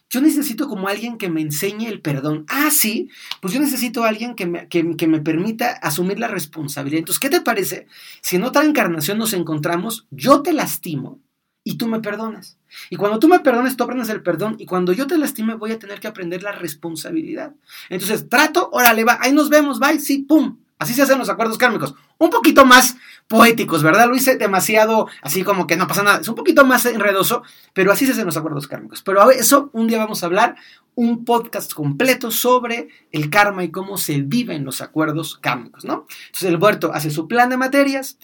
yo 0.09 0.19
necesito 0.19 0.67
como 0.67 0.87
alguien 0.87 1.17
que 1.17 1.29
me 1.29 1.41
enseñe 1.41 1.87
el 1.87 2.01
perdón. 2.01 2.45
Ah, 2.49 2.71
sí, 2.71 3.09
pues 3.39 3.53
yo 3.53 3.59
necesito 3.59 4.03
alguien 4.03 4.33
que 4.33 4.47
me, 4.47 4.67
que, 4.67 5.07
me 5.07 5.21
permita 5.21 5.73
asumir 5.73 6.17
la 6.17 6.27
responsabilidad. 6.27 6.99
Entonces, 6.99 7.19
¿qué 7.19 7.29
te 7.29 7.41
parece? 7.41 7.87
Si 8.21 8.35
en 8.35 8.43
otra 8.43 8.65
encarnación 8.65 9.19
nos 9.19 9.33
encontramos, 9.33 10.07
yo 10.09 10.41
te 10.41 10.53
lastimo 10.53 11.19
y 11.63 11.77
tú 11.77 11.87
me 11.87 11.99
perdonas. 11.99 12.57
Y 12.89 12.95
cuando 12.95 13.19
tú 13.19 13.27
me 13.27 13.39
perdones, 13.39 13.77
tú 13.77 13.83
aprendes 13.83 14.09
el 14.09 14.23
perdón. 14.23 14.55
Y 14.57 14.65
cuando 14.65 14.91
yo 14.91 15.05
te 15.05 15.19
lastime, 15.19 15.53
voy 15.53 15.71
a 15.71 15.79
tener 15.79 15.99
que 15.99 16.07
aprender 16.07 16.41
la 16.41 16.51
responsabilidad. 16.51 17.53
Entonces, 17.89 18.27
trato, 18.27 18.69
órale, 18.71 19.03
va, 19.03 19.19
ahí 19.21 19.33
nos 19.33 19.49
vemos, 19.49 19.79
bye, 19.79 19.99
sí, 19.99 20.19
pum. 20.19 20.57
Así 20.79 20.93
se 20.93 21.01
hacen 21.01 21.17
los 21.17 21.29
acuerdos 21.29 21.57
kármicos. 21.57 21.95
Un 22.17 22.29
poquito 22.29 22.65
más 22.65 22.97
poéticos, 23.27 23.83
¿verdad? 23.83 24.07
Lo 24.07 24.15
hice 24.15 24.37
demasiado 24.37 25.07
así 25.21 25.43
como 25.43 25.67
que 25.67 25.75
no 25.77 25.87
pasa 25.87 26.03
nada. 26.03 26.19
Es 26.19 26.27
un 26.27 26.35
poquito 26.35 26.65
más 26.65 26.85
enredoso, 26.85 27.43
pero 27.73 27.91
así 27.91 28.05
se 28.05 28.13
hacen 28.13 28.25
los 28.25 28.37
acuerdos 28.37 28.67
kármicos. 28.67 29.01
Pero 29.01 29.29
eso 29.31 29.69
un 29.73 29.87
día 29.87 29.97
vamos 29.97 30.23
a 30.23 30.27
hablar 30.27 30.55
un 30.95 31.25
podcast 31.25 31.73
completo 31.73 32.31
sobre 32.31 32.87
el 33.11 33.29
karma 33.29 33.63
y 33.63 33.69
cómo 33.69 33.97
se 33.97 34.21
viven 34.21 34.65
los 34.65 34.81
acuerdos 34.81 35.37
kármicos, 35.37 35.85
¿no? 35.85 36.07
Entonces 36.25 36.49
el 36.49 36.57
huerto 36.57 36.91
hace 36.91 37.11
su 37.11 37.27
plan 37.27 37.49
de 37.49 37.57
materias, 37.57 38.17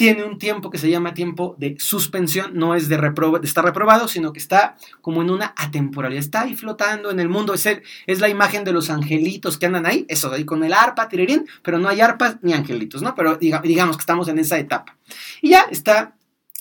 tiene 0.00 0.24
un 0.24 0.38
tiempo 0.38 0.70
que 0.70 0.78
se 0.78 0.88
llama 0.88 1.12
tiempo 1.12 1.56
de 1.58 1.76
suspensión, 1.78 2.52
no 2.54 2.74
es 2.74 2.88
de, 2.88 2.96
de, 2.96 3.46
estar 3.46 3.62
reprobado, 3.62 4.08
sino 4.08 4.32
que 4.32 4.38
está 4.38 4.78
como 5.02 5.20
en 5.20 5.28
una 5.28 5.52
atemporalidad, 5.58 6.20
está 6.20 6.40
ahí 6.40 6.56
flotando 6.56 7.10
en 7.10 7.20
el 7.20 7.28
mundo, 7.28 7.52
es, 7.52 7.68
es 8.06 8.18
la 8.18 8.30
imagen 8.30 8.64
de 8.64 8.72
los 8.72 8.88
angelitos 8.88 9.58
que 9.58 9.66
andan 9.66 9.84
ahí, 9.84 10.06
eso 10.08 10.32
ahí 10.32 10.46
con 10.46 10.64
el 10.64 10.72
arpa, 10.72 11.06
tirirín, 11.10 11.44
pero 11.62 11.78
no 11.78 11.86
hay 11.86 12.00
arpas 12.00 12.38
ni 12.40 12.54
angelitos, 12.54 13.02
¿no? 13.02 13.14
Pero 13.14 13.36
digamos 13.36 13.98
que 13.98 14.00
estamos 14.00 14.26
en 14.28 14.38
esa 14.38 14.58
etapa. 14.58 14.96
Y 15.42 15.50
ya 15.50 15.66
está 15.70 16.16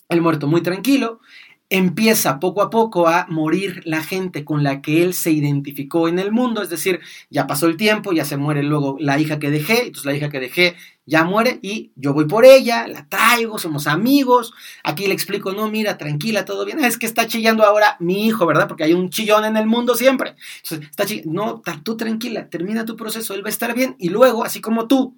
el 0.09 0.21
muerto 0.21 0.45
muy 0.47 0.59
tranquilo, 0.59 1.21
empieza 1.69 2.39
poco 2.39 2.61
a 2.61 2.69
poco 2.69 3.07
a 3.07 3.25
morir 3.29 3.83
la 3.85 4.03
gente 4.03 4.43
con 4.43 4.63
la 4.63 4.81
que 4.81 5.03
él 5.03 5.13
se 5.13 5.31
identificó 5.31 6.09
en 6.09 6.19
el 6.19 6.33
mundo, 6.33 6.61
es 6.61 6.69
decir, 6.69 6.99
ya 7.29 7.47
pasó 7.47 7.67
el 7.67 7.77
tiempo, 7.77 8.11
ya 8.11 8.25
se 8.25 8.35
muere 8.35 8.63
luego 8.63 8.97
la 8.99 9.17
hija 9.17 9.39
que 9.39 9.49
dejé, 9.49 9.85
entonces 9.85 10.05
la 10.05 10.15
hija 10.15 10.29
que 10.29 10.39
dejé 10.39 10.75
ya 11.09 11.23
muere 11.23 11.59
y 11.61 11.91
yo 11.95 12.13
voy 12.13 12.25
por 12.25 12.45
ella, 12.45 12.87
la 12.87 13.07
traigo, 13.09 13.57
somos 13.57 13.87
amigos, 13.87 14.53
aquí 14.83 15.07
le 15.07 15.13
explico, 15.13 15.51
no, 15.51 15.69
mira, 15.69 15.97
tranquila, 15.97 16.45
todo 16.45 16.65
bien, 16.65 16.83
es 16.83 16.97
que 16.97 17.07
está 17.07 17.27
chillando 17.27 17.65
ahora 17.65 17.97
mi 17.99 18.27
hijo, 18.27 18.45
¿verdad? 18.45 18.67
Porque 18.67 18.83
hay 18.83 18.93
un 18.93 19.09
chillón 19.09 19.43
en 19.43 19.57
el 19.57 19.65
mundo 19.65 19.95
siempre. 19.95 20.35
Entonces, 20.63 20.89
está 20.89 21.05
chillando, 21.05 21.33
no, 21.33 21.61
tú 21.83 21.97
tranquila, 21.97 22.47
termina 22.49 22.85
tu 22.85 22.95
proceso, 22.95 23.33
él 23.33 23.43
va 23.43 23.47
a 23.47 23.49
estar 23.49 23.73
bien 23.73 23.95
y 23.99 24.09
luego, 24.09 24.43
así 24.43 24.61
como 24.61 24.87
tú 24.87 25.15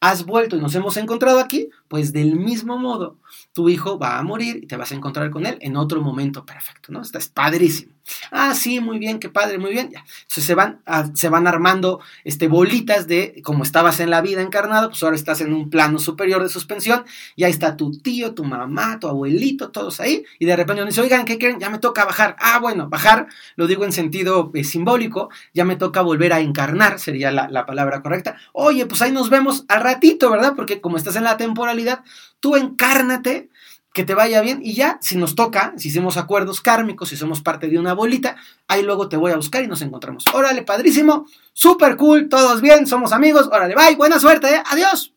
has 0.00 0.24
vuelto 0.24 0.56
y 0.56 0.60
nos 0.60 0.74
hemos 0.74 0.96
encontrado 0.96 1.40
aquí, 1.40 1.70
pues 1.88 2.12
del 2.12 2.36
mismo 2.36 2.78
modo, 2.78 3.18
tu 3.52 3.68
hijo 3.68 3.98
va 3.98 4.18
a 4.18 4.22
morir 4.22 4.60
y 4.62 4.66
te 4.66 4.76
vas 4.76 4.92
a 4.92 4.94
encontrar 4.94 5.30
con 5.30 5.46
él 5.46 5.58
en 5.60 5.76
otro 5.76 6.00
momento 6.00 6.44
perfecto, 6.44 6.92
¿no? 6.92 7.02
Estás 7.02 7.28
padrísimo. 7.28 7.94
Ah, 8.30 8.54
sí, 8.54 8.80
muy 8.80 8.98
bien, 8.98 9.18
qué 9.18 9.28
padre, 9.28 9.58
muy 9.58 9.70
bien. 9.70 9.90
Ya. 9.90 10.00
Entonces 10.22 10.44
se 10.44 10.54
van, 10.54 10.82
se 11.14 11.28
van 11.28 11.46
armando 11.46 12.00
este, 12.24 12.48
bolitas 12.48 13.06
de 13.06 13.40
como 13.42 13.62
estabas 13.62 14.00
en 14.00 14.10
la 14.10 14.20
vida 14.20 14.42
encarnado, 14.42 14.90
pues 14.90 15.02
ahora 15.02 15.16
estás 15.16 15.40
en 15.40 15.54
un 15.54 15.70
plano 15.70 15.98
superior 15.98 16.42
de 16.42 16.48
suspensión 16.48 17.04
y 17.36 17.44
ahí 17.44 17.50
está 17.50 17.76
tu 17.76 17.92
tío, 17.92 18.34
tu 18.34 18.44
mamá, 18.44 18.98
tu 19.00 19.08
abuelito, 19.08 19.70
todos 19.70 20.00
ahí. 20.00 20.24
Y 20.38 20.44
de 20.44 20.56
repente 20.56 20.82
uno 20.82 20.90
dice, 20.90 21.00
oigan, 21.00 21.24
¿qué 21.24 21.38
quieren? 21.38 21.60
Ya 21.60 21.70
me 21.70 21.78
toca 21.78 22.04
bajar. 22.04 22.36
Ah, 22.40 22.58
bueno, 22.58 22.88
bajar, 22.88 23.28
lo 23.56 23.66
digo 23.66 23.84
en 23.84 23.92
sentido 23.92 24.50
eh, 24.54 24.64
simbólico, 24.64 25.30
ya 25.54 25.64
me 25.64 25.76
toca 25.76 26.02
volver 26.02 26.32
a 26.32 26.40
encarnar, 26.40 26.98
sería 26.98 27.30
la 27.30 27.66
palabra 27.66 28.02
correcta. 28.02 28.36
Oye, 28.52 28.84
pues 28.86 29.00
ahí 29.00 29.12
nos 29.12 29.30
vemos 29.30 29.53
al 29.68 29.82
ratito, 29.82 30.30
¿verdad? 30.30 30.54
Porque 30.56 30.80
como 30.80 30.96
estás 30.96 31.16
en 31.16 31.24
la 31.24 31.36
temporalidad, 31.36 32.02
tú 32.40 32.56
encárnate 32.56 33.48
que 33.94 34.04
te 34.04 34.14
vaya 34.14 34.40
bien 34.40 34.60
y 34.60 34.74
ya, 34.74 34.98
si 35.00 35.16
nos 35.16 35.36
toca, 35.36 35.72
si 35.76 35.88
hicimos 35.88 36.16
acuerdos 36.16 36.60
kármicos, 36.60 37.10
si 37.10 37.16
somos 37.16 37.40
parte 37.40 37.68
de 37.68 37.78
una 37.78 37.94
bolita, 37.94 38.36
ahí 38.66 38.82
luego 38.82 39.08
te 39.08 39.16
voy 39.16 39.30
a 39.30 39.36
buscar 39.36 39.62
y 39.62 39.68
nos 39.68 39.82
encontramos. 39.82 40.24
Órale, 40.34 40.62
padrísimo, 40.62 41.26
súper 41.52 41.96
cool, 41.96 42.28
todos 42.28 42.60
bien, 42.60 42.88
somos 42.88 43.12
amigos, 43.12 43.48
órale, 43.52 43.76
bye, 43.76 43.94
buena 43.94 44.18
suerte, 44.18 44.52
¿eh? 44.52 44.62
adiós. 44.66 45.14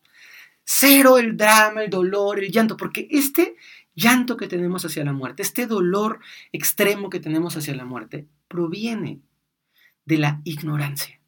Cero 0.64 1.18
el 1.18 1.36
drama, 1.36 1.84
el 1.84 1.90
dolor, 1.90 2.38
el 2.38 2.52
llanto, 2.52 2.78
porque 2.78 3.08
este 3.10 3.56
llanto 3.96 4.38
que 4.38 4.48
tenemos 4.48 4.86
hacia 4.86 5.04
la 5.04 5.12
muerte, 5.12 5.42
este 5.42 5.66
dolor 5.66 6.20
extremo 6.52 7.10
que 7.10 7.20
tenemos 7.20 7.58
hacia 7.58 7.74
la 7.74 7.86
muerte, 7.86 8.28
proviene 8.48 9.22
de 10.06 10.18
la 10.20 10.40
ignorancia, 10.44 11.20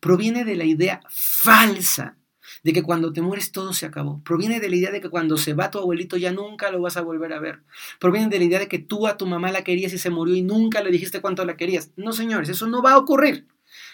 proviene 0.00 0.44
de 0.44 0.56
la 0.56 0.64
idea 0.64 1.00
falsa 1.08 2.16
de 2.62 2.72
que 2.72 2.82
cuando 2.82 3.12
te 3.12 3.22
mueres 3.22 3.52
todo 3.52 3.72
se 3.72 3.86
acabó. 3.86 4.22
Proviene 4.22 4.60
de 4.60 4.68
la 4.68 4.76
idea 4.76 4.90
de 4.90 5.00
que 5.00 5.08
cuando 5.08 5.36
se 5.36 5.54
va 5.54 5.70
tu 5.70 5.78
abuelito 5.78 6.16
ya 6.16 6.32
nunca 6.32 6.70
lo 6.70 6.80
vas 6.80 6.96
a 6.96 7.02
volver 7.02 7.32
a 7.32 7.40
ver. 7.40 7.62
Proviene 7.98 8.28
de 8.28 8.38
la 8.38 8.44
idea 8.44 8.58
de 8.58 8.68
que 8.68 8.78
tú 8.78 9.06
a 9.06 9.16
tu 9.16 9.26
mamá 9.26 9.50
la 9.50 9.64
querías 9.64 9.92
y 9.92 9.98
se 9.98 10.10
murió 10.10 10.34
y 10.34 10.42
nunca 10.42 10.82
le 10.82 10.90
dijiste 10.90 11.20
cuánto 11.20 11.44
la 11.44 11.56
querías. 11.56 11.92
No, 11.96 12.12
señores, 12.12 12.48
eso 12.48 12.66
no 12.66 12.82
va 12.82 12.92
a 12.92 12.98
ocurrir. 12.98 13.46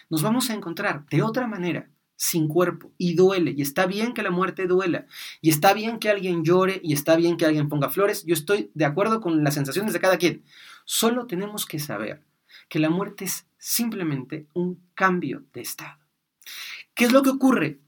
Nos 0.09 0.23
vamos 0.23 0.51
a 0.51 0.55
encontrar 0.55 1.07
de 1.11 1.23
otra 1.23 1.47
manera, 1.47 1.91
sin 2.17 2.49
cuerpo, 2.49 2.93
y 2.97 3.15
duele. 3.15 3.53
Y 3.57 3.63
está 3.63 3.87
bien 3.87 4.15
que 4.15 4.23
la 4.23 4.31
muerte 4.31 4.67
duela. 4.67 5.07
Y 5.41 5.51
está 5.51 5.75
bien 5.75 5.99
que 5.99 6.11
alguien 6.11 6.45
llore 6.45 6.81
y 6.83 6.93
está 6.93 7.17
bien 7.17 7.37
que 7.37 7.47
alguien 7.47 7.69
ponga 7.69 7.91
flores. 7.91 8.25
Yo 8.25 8.35
estoy 8.35 8.71
de 8.75 8.85
acuerdo 8.85 9.21
con 9.21 9.45
las 9.45 9.55
sensaciones 9.55 9.93
de 9.93 10.01
cada 10.01 10.17
quien. 10.17 10.43
Solo 10.85 11.27
tenemos 11.27 11.67
que 11.67 11.79
saber 11.79 12.23
que 12.69 12.79
la 12.79 12.91
muerte 12.91 13.25
es 13.25 13.47
simplemente 13.59 14.47
un 14.55 14.81
cambio 14.95 15.45
de 15.53 15.61
estado. 15.61 15.99
¿Qué 16.95 17.05
es 17.05 17.13
lo 17.13 17.23
que 17.23 17.31
ocurre? 17.31 17.81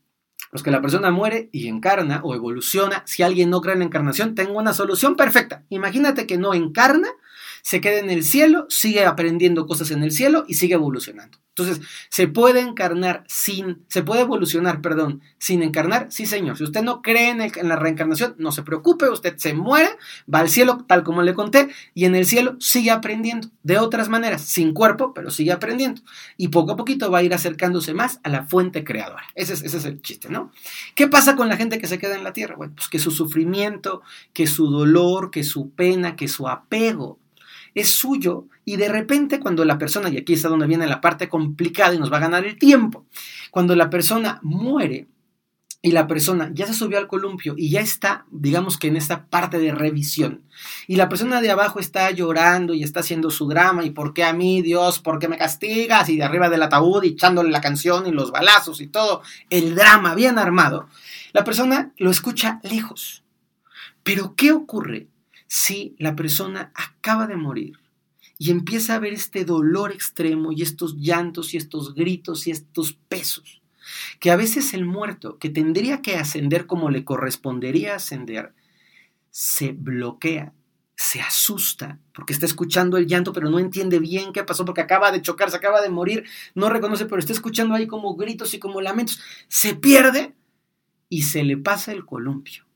Los 0.50 0.62
que 0.62 0.70
la 0.70 0.80
persona 0.80 1.11
muere 1.11 1.50
y 1.52 1.68
encarna 1.68 2.20
o 2.24 2.34
evoluciona, 2.34 3.02
si 3.06 3.22
alguien 3.22 3.50
no 3.50 3.61
cree 3.61 3.74
en 3.74 3.80
la 3.80 3.84
encarnación, 3.84 4.34
tengo 4.34 4.58
una 4.58 4.72
solución 4.72 5.14
perfecta. 5.14 5.64
Imagínate 5.68 6.26
que 6.26 6.38
no 6.38 6.54
encarna, 6.54 7.08
se 7.62 7.80
queda 7.80 7.98
en 7.98 8.10
el 8.10 8.24
cielo, 8.24 8.66
sigue 8.68 9.04
aprendiendo 9.04 9.66
cosas 9.66 9.90
en 9.90 10.02
el 10.02 10.12
cielo 10.12 10.44
y 10.48 10.54
sigue 10.54 10.74
evolucionando. 10.74 11.38
Entonces, 11.58 11.84
¿se 12.08 12.28
puede 12.28 12.60
encarnar 12.60 13.24
sin, 13.26 13.84
se 13.88 14.02
puede 14.02 14.20
evolucionar, 14.20 14.80
perdón, 14.80 15.22
sin 15.38 15.62
encarnar? 15.64 16.06
Sí, 16.10 16.24
señor. 16.24 16.56
Si 16.56 16.62
usted 16.62 16.82
no 16.82 17.02
cree 17.02 17.30
en, 17.30 17.68
la 17.68 17.74
reencarnación, 17.74 18.36
no 18.38 18.52
se 18.52 18.62
preocupe, 18.62 19.08
usted 19.08 19.36
se 19.38 19.54
muere, 19.54 19.88
va 20.32 20.38
al 20.38 20.48
cielo, 20.48 20.84
tal 20.86 21.02
como 21.02 21.22
le 21.22 21.34
conté, 21.34 21.68
y 21.94 22.04
en 22.04 22.14
el 22.14 22.26
cielo 22.26 22.56
sigue 22.60 22.92
aprendiendo 22.92 23.48
de 23.64 23.78
otras 23.78 24.08
maneras, 24.08 24.42
sin 24.42 24.72
cuerpo, 24.72 25.12
pero 25.12 25.30
sigue 25.30 25.50
aprendiendo. 25.50 26.00
Y 26.36 26.48
poco 26.48 26.72
a 26.72 26.76
poquito 26.76 27.10
va 27.10 27.18
a 27.18 27.22
ir 27.24 27.34
acercándose 27.34 27.92
más 27.92 28.20
a 28.22 28.28
la 28.28 28.44
fuente 28.44 28.84
creadora. 28.84 29.24
Ese 29.34 29.54
es, 29.54 29.64
ese 29.64 29.78
es 29.78 29.84
el 29.84 30.00
chiste, 30.00 30.28
¿no? 30.28 30.52
¿Qué 30.94 31.08
pasa 31.08 31.34
con 31.34 31.48
la 31.48 31.56
gente 31.56 31.78
que 31.78 31.88
se 31.88 31.98
queda 31.98 32.14
en 32.14 32.22
la 32.22 32.32
tierra? 32.32 32.54
Bueno, 32.54 32.74
pues 32.76 32.88
que 32.88 33.00
su 33.00 33.10
sufrimiento, 33.10 34.02
que 34.32 34.46
su 34.46 34.70
dolor, 34.70 35.32
que 35.32 35.42
su 35.42 35.70
pena, 35.70 36.14
que 36.14 36.28
su 36.28 36.46
apego 36.46 37.18
es 37.80 37.90
suyo 37.90 38.46
y 38.64 38.76
de 38.76 38.88
repente 38.88 39.40
cuando 39.40 39.64
la 39.64 39.78
persona, 39.78 40.08
y 40.08 40.18
aquí 40.18 40.34
está 40.34 40.48
donde 40.48 40.66
viene 40.66 40.86
la 40.86 41.00
parte 41.00 41.28
complicada 41.28 41.94
y 41.94 41.98
nos 41.98 42.12
va 42.12 42.18
a 42.18 42.20
ganar 42.20 42.44
el 42.44 42.58
tiempo, 42.58 43.06
cuando 43.50 43.74
la 43.74 43.90
persona 43.90 44.40
muere 44.42 45.08
y 45.80 45.92
la 45.92 46.08
persona 46.08 46.50
ya 46.52 46.66
se 46.66 46.74
subió 46.74 46.98
al 46.98 47.06
columpio 47.06 47.54
y 47.56 47.70
ya 47.70 47.80
está, 47.80 48.26
digamos 48.30 48.78
que 48.78 48.88
en 48.88 48.96
esta 48.96 49.26
parte 49.26 49.58
de 49.58 49.72
revisión, 49.72 50.42
y 50.88 50.96
la 50.96 51.08
persona 51.08 51.40
de 51.40 51.50
abajo 51.50 51.78
está 51.78 52.10
llorando 52.10 52.74
y 52.74 52.82
está 52.82 53.00
haciendo 53.00 53.30
su 53.30 53.46
drama, 53.46 53.84
y 53.84 53.90
por 53.90 54.12
qué 54.12 54.24
a 54.24 54.32
mí, 54.32 54.60
Dios, 54.60 54.98
por 54.98 55.20
qué 55.20 55.28
me 55.28 55.38
castigas, 55.38 56.08
y 56.08 56.16
de 56.16 56.24
arriba 56.24 56.48
del 56.48 56.64
ataúd 56.64 57.04
y 57.04 57.10
echándole 57.10 57.50
la 57.50 57.60
canción 57.60 58.08
y 58.08 58.10
los 58.10 58.32
balazos 58.32 58.80
y 58.80 58.88
todo, 58.88 59.22
el 59.50 59.76
drama 59.76 60.16
bien 60.16 60.36
armado, 60.38 60.88
la 61.32 61.44
persona 61.44 61.92
lo 61.96 62.10
escucha 62.10 62.58
lejos. 62.64 63.22
Pero 64.02 64.34
¿qué 64.34 64.50
ocurre 64.50 65.06
si 65.48 65.96
la 65.98 66.14
persona 66.14 66.70
acaba 66.74 67.26
de 67.26 67.37
morir 67.37 67.78
y 68.38 68.52
empieza 68.52 68.94
a 68.94 68.98
ver 69.00 69.14
este 69.14 69.44
dolor 69.44 69.90
extremo 69.90 70.52
y 70.52 70.62
estos 70.62 70.96
llantos 70.96 71.54
y 71.54 71.56
estos 71.56 71.94
gritos 71.94 72.46
y 72.46 72.52
estos 72.52 72.92
pesos, 72.92 73.61
que 74.20 74.30
a 74.30 74.37
veces 74.37 74.74
el 74.74 74.84
muerto, 74.84 75.38
que 75.38 75.50
tendría 75.50 76.02
que 76.02 76.16
ascender 76.16 76.66
como 76.66 76.90
le 76.90 77.04
correspondería 77.04 77.96
ascender, 77.96 78.54
se 79.30 79.72
bloquea, 79.72 80.52
se 80.94 81.20
asusta, 81.20 81.98
porque 82.12 82.32
está 82.32 82.44
escuchando 82.44 82.96
el 82.96 83.06
llanto, 83.06 83.32
pero 83.32 83.48
no 83.50 83.58
entiende 83.58 83.98
bien 83.98 84.32
qué 84.32 84.44
pasó, 84.44 84.64
porque 84.64 84.82
acaba 84.82 85.11
de 85.11 85.22
chocar, 85.22 85.50
se 85.50 85.56
acaba 85.56 85.80
de 85.80 85.88
morir, 85.88 86.24
no 86.54 86.68
reconoce, 86.68 87.06
pero 87.06 87.18
está 87.18 87.32
escuchando 87.32 87.74
ahí 87.74 87.87
como 87.87 88.14
gritos 88.16 88.52
y 88.52 88.58
como 88.58 88.80
lamentos, 88.80 89.20
se 89.48 89.74
pierde 89.74 90.34
y 91.08 91.22
se 91.22 91.42
le 91.42 91.56
pasa 91.56 91.92
el 91.92 92.04
columpio. 92.04 92.67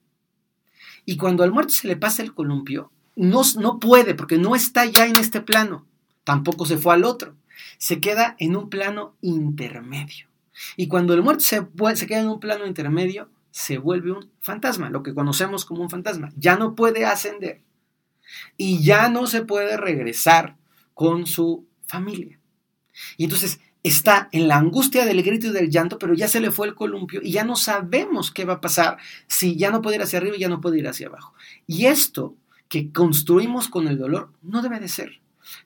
Y 1.04 1.16
cuando 1.16 1.42
al 1.42 1.52
muerto 1.52 1.72
se 1.72 1.88
le 1.88 1.96
pasa 1.96 2.22
el 2.22 2.34
columpio, 2.34 2.90
no, 3.16 3.42
no 3.58 3.78
puede, 3.78 4.14
porque 4.14 4.38
no 4.38 4.54
está 4.54 4.84
ya 4.86 5.06
en 5.06 5.16
este 5.16 5.40
plano, 5.40 5.86
tampoco 6.24 6.64
se 6.66 6.78
fue 6.78 6.94
al 6.94 7.04
otro, 7.04 7.36
se 7.78 8.00
queda 8.00 8.36
en 8.38 8.56
un 8.56 8.70
plano 8.70 9.16
intermedio. 9.20 10.28
Y 10.76 10.88
cuando 10.88 11.14
el 11.14 11.22
muerto 11.22 11.42
se, 11.44 11.66
se 11.94 12.06
queda 12.06 12.20
en 12.20 12.28
un 12.28 12.40
plano 12.40 12.66
intermedio, 12.66 13.28
se 13.50 13.78
vuelve 13.78 14.12
un 14.12 14.30
fantasma, 14.40 14.90
lo 14.90 15.02
que 15.02 15.14
conocemos 15.14 15.64
como 15.64 15.82
un 15.82 15.90
fantasma. 15.90 16.32
Ya 16.36 16.56
no 16.56 16.74
puede 16.74 17.04
ascender 17.04 17.60
y 18.56 18.82
ya 18.82 19.08
no 19.08 19.26
se 19.26 19.44
puede 19.44 19.76
regresar 19.76 20.56
con 20.94 21.26
su 21.26 21.66
familia. 21.86 22.38
Y 23.16 23.24
entonces 23.24 23.60
está 23.82 24.28
en 24.32 24.48
la 24.48 24.56
angustia 24.56 25.04
del 25.04 25.22
grito 25.22 25.48
y 25.48 25.52
del 25.52 25.70
llanto, 25.70 25.98
pero 25.98 26.14
ya 26.14 26.28
se 26.28 26.40
le 26.40 26.50
fue 26.50 26.68
el 26.68 26.74
columpio 26.74 27.20
y 27.22 27.32
ya 27.32 27.44
no 27.44 27.56
sabemos 27.56 28.30
qué 28.30 28.44
va 28.44 28.54
a 28.54 28.60
pasar 28.60 28.98
si 29.26 29.56
ya 29.56 29.70
no 29.70 29.82
puede 29.82 29.96
ir 29.96 30.02
hacia 30.02 30.18
arriba 30.18 30.36
y 30.36 30.40
ya 30.40 30.48
no 30.48 30.60
puede 30.60 30.78
ir 30.78 30.88
hacia 30.88 31.08
abajo. 31.08 31.34
Y 31.66 31.86
esto 31.86 32.36
que 32.68 32.92
construimos 32.92 33.68
con 33.68 33.88
el 33.88 33.98
dolor 33.98 34.30
no 34.42 34.62
debe 34.62 34.80
de 34.80 34.88
ser. 34.88 35.20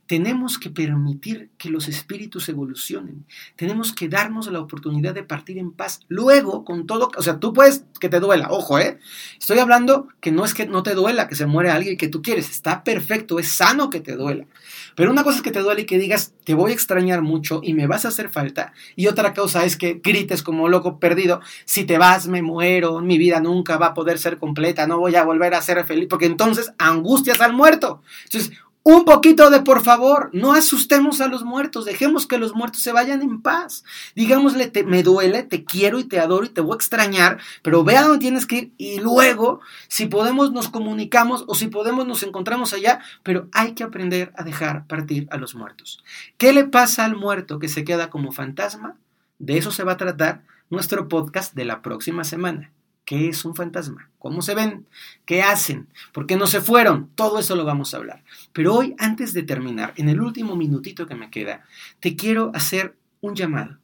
Tenemos 0.06 0.58
que 0.58 0.70
permitir 0.70 1.50
que 1.58 1.70
los 1.70 1.88
espíritus 1.88 2.48
evolucionen. 2.48 3.26
Tenemos 3.56 3.92
que 3.92 4.08
darnos 4.08 4.50
la 4.50 4.60
oportunidad 4.60 5.14
de 5.14 5.22
partir 5.22 5.58
en 5.58 5.72
paz. 5.72 6.00
Luego, 6.08 6.64
con 6.64 6.86
todo, 6.86 7.10
o 7.16 7.22
sea, 7.22 7.40
tú 7.40 7.52
puedes 7.52 7.84
que 8.00 8.08
te 8.08 8.20
duela, 8.20 8.48
ojo, 8.50 8.78
¿eh? 8.78 8.98
Estoy 9.38 9.58
hablando 9.58 10.08
que 10.20 10.32
no 10.32 10.44
es 10.44 10.54
que 10.54 10.66
no 10.66 10.82
te 10.82 10.94
duela 10.94 11.28
que 11.28 11.34
se 11.34 11.46
muere 11.46 11.70
alguien 11.70 11.96
que 11.96 12.08
tú 12.08 12.22
quieres, 12.22 12.50
está 12.50 12.84
perfecto, 12.84 13.38
es 13.38 13.52
sano 13.52 13.90
que 13.90 14.00
te 14.00 14.16
duela. 14.16 14.46
Pero 14.94 15.10
una 15.10 15.24
cosa 15.24 15.38
es 15.38 15.42
que 15.42 15.50
te 15.50 15.60
duele 15.60 15.82
y 15.82 15.86
que 15.86 15.98
digas, 15.98 16.32
te 16.44 16.54
voy 16.54 16.70
a 16.70 16.74
extrañar 16.74 17.22
mucho 17.22 17.60
y 17.62 17.74
me 17.74 17.86
vas 17.86 18.04
a 18.04 18.08
hacer 18.08 18.30
falta. 18.30 18.72
Y 18.94 19.08
otra 19.08 19.34
cosa 19.34 19.64
es 19.64 19.76
que 19.76 20.00
grites 20.02 20.42
como 20.42 20.68
loco 20.68 20.98
perdido, 20.98 21.40
si 21.64 21.84
te 21.84 21.98
vas 21.98 22.28
me 22.28 22.42
muero, 22.42 23.00
mi 23.00 23.18
vida 23.18 23.40
nunca 23.40 23.76
va 23.76 23.88
a 23.88 23.94
poder 23.94 24.18
ser 24.18 24.38
completa, 24.38 24.86
no 24.86 24.98
voy 24.98 25.16
a 25.16 25.24
volver 25.24 25.54
a 25.54 25.62
ser 25.62 25.84
feliz, 25.84 26.06
porque 26.08 26.26
entonces 26.26 26.72
angustias 26.78 27.40
al 27.40 27.52
muerto. 27.52 28.02
Entonces, 28.24 28.52
un 28.88 29.04
poquito 29.04 29.50
de 29.50 29.62
por 29.62 29.82
favor, 29.82 30.30
no 30.32 30.52
asustemos 30.52 31.20
a 31.20 31.26
los 31.26 31.42
muertos, 31.42 31.84
dejemos 31.84 32.24
que 32.24 32.38
los 32.38 32.54
muertos 32.54 32.82
se 32.82 32.92
vayan 32.92 33.20
en 33.20 33.42
paz. 33.42 33.82
Digámosle, 34.14 34.68
te, 34.68 34.84
me 34.84 35.02
duele, 35.02 35.42
te 35.42 35.64
quiero 35.64 35.98
y 35.98 36.04
te 36.04 36.20
adoro 36.20 36.46
y 36.46 36.50
te 36.50 36.60
voy 36.60 36.74
a 36.74 36.76
extrañar, 36.76 37.40
pero 37.62 37.82
vea 37.82 38.02
dónde 38.02 38.20
tienes 38.20 38.46
que 38.46 38.56
ir 38.56 38.72
y 38.76 39.00
luego, 39.00 39.58
si 39.88 40.06
podemos, 40.06 40.52
nos 40.52 40.68
comunicamos 40.68 41.42
o 41.48 41.56
si 41.56 41.66
podemos, 41.66 42.06
nos 42.06 42.22
encontramos 42.22 42.72
allá, 42.74 43.00
pero 43.24 43.48
hay 43.50 43.72
que 43.72 43.82
aprender 43.82 44.32
a 44.36 44.44
dejar 44.44 44.86
partir 44.86 45.26
a 45.32 45.36
los 45.36 45.56
muertos. 45.56 46.04
¿Qué 46.38 46.52
le 46.52 46.62
pasa 46.62 47.04
al 47.04 47.16
muerto 47.16 47.58
que 47.58 47.66
se 47.68 47.82
queda 47.82 48.08
como 48.08 48.30
fantasma? 48.30 48.94
De 49.40 49.58
eso 49.58 49.72
se 49.72 49.82
va 49.82 49.94
a 49.94 49.96
tratar 49.96 50.44
nuestro 50.70 51.08
podcast 51.08 51.54
de 51.54 51.64
la 51.64 51.82
próxima 51.82 52.22
semana. 52.22 52.70
¿Qué 53.06 53.28
es 53.28 53.44
un 53.44 53.54
fantasma? 53.54 54.10
¿Cómo 54.18 54.42
se 54.42 54.56
ven? 54.56 54.88
¿Qué 55.24 55.40
hacen? 55.40 55.88
¿Por 56.12 56.26
qué 56.26 56.36
no 56.36 56.48
se 56.48 56.60
fueron? 56.60 57.08
Todo 57.14 57.38
eso 57.38 57.54
lo 57.54 57.64
vamos 57.64 57.94
a 57.94 57.98
hablar. 57.98 58.24
Pero 58.52 58.74
hoy, 58.74 58.96
antes 58.98 59.32
de 59.32 59.44
terminar, 59.44 59.94
en 59.96 60.08
el 60.08 60.20
último 60.20 60.56
minutito 60.56 61.06
que 61.06 61.14
me 61.14 61.30
queda, 61.30 61.64
te 62.00 62.16
quiero 62.16 62.50
hacer 62.52 62.96
un 63.20 63.36
llamado. 63.36 63.78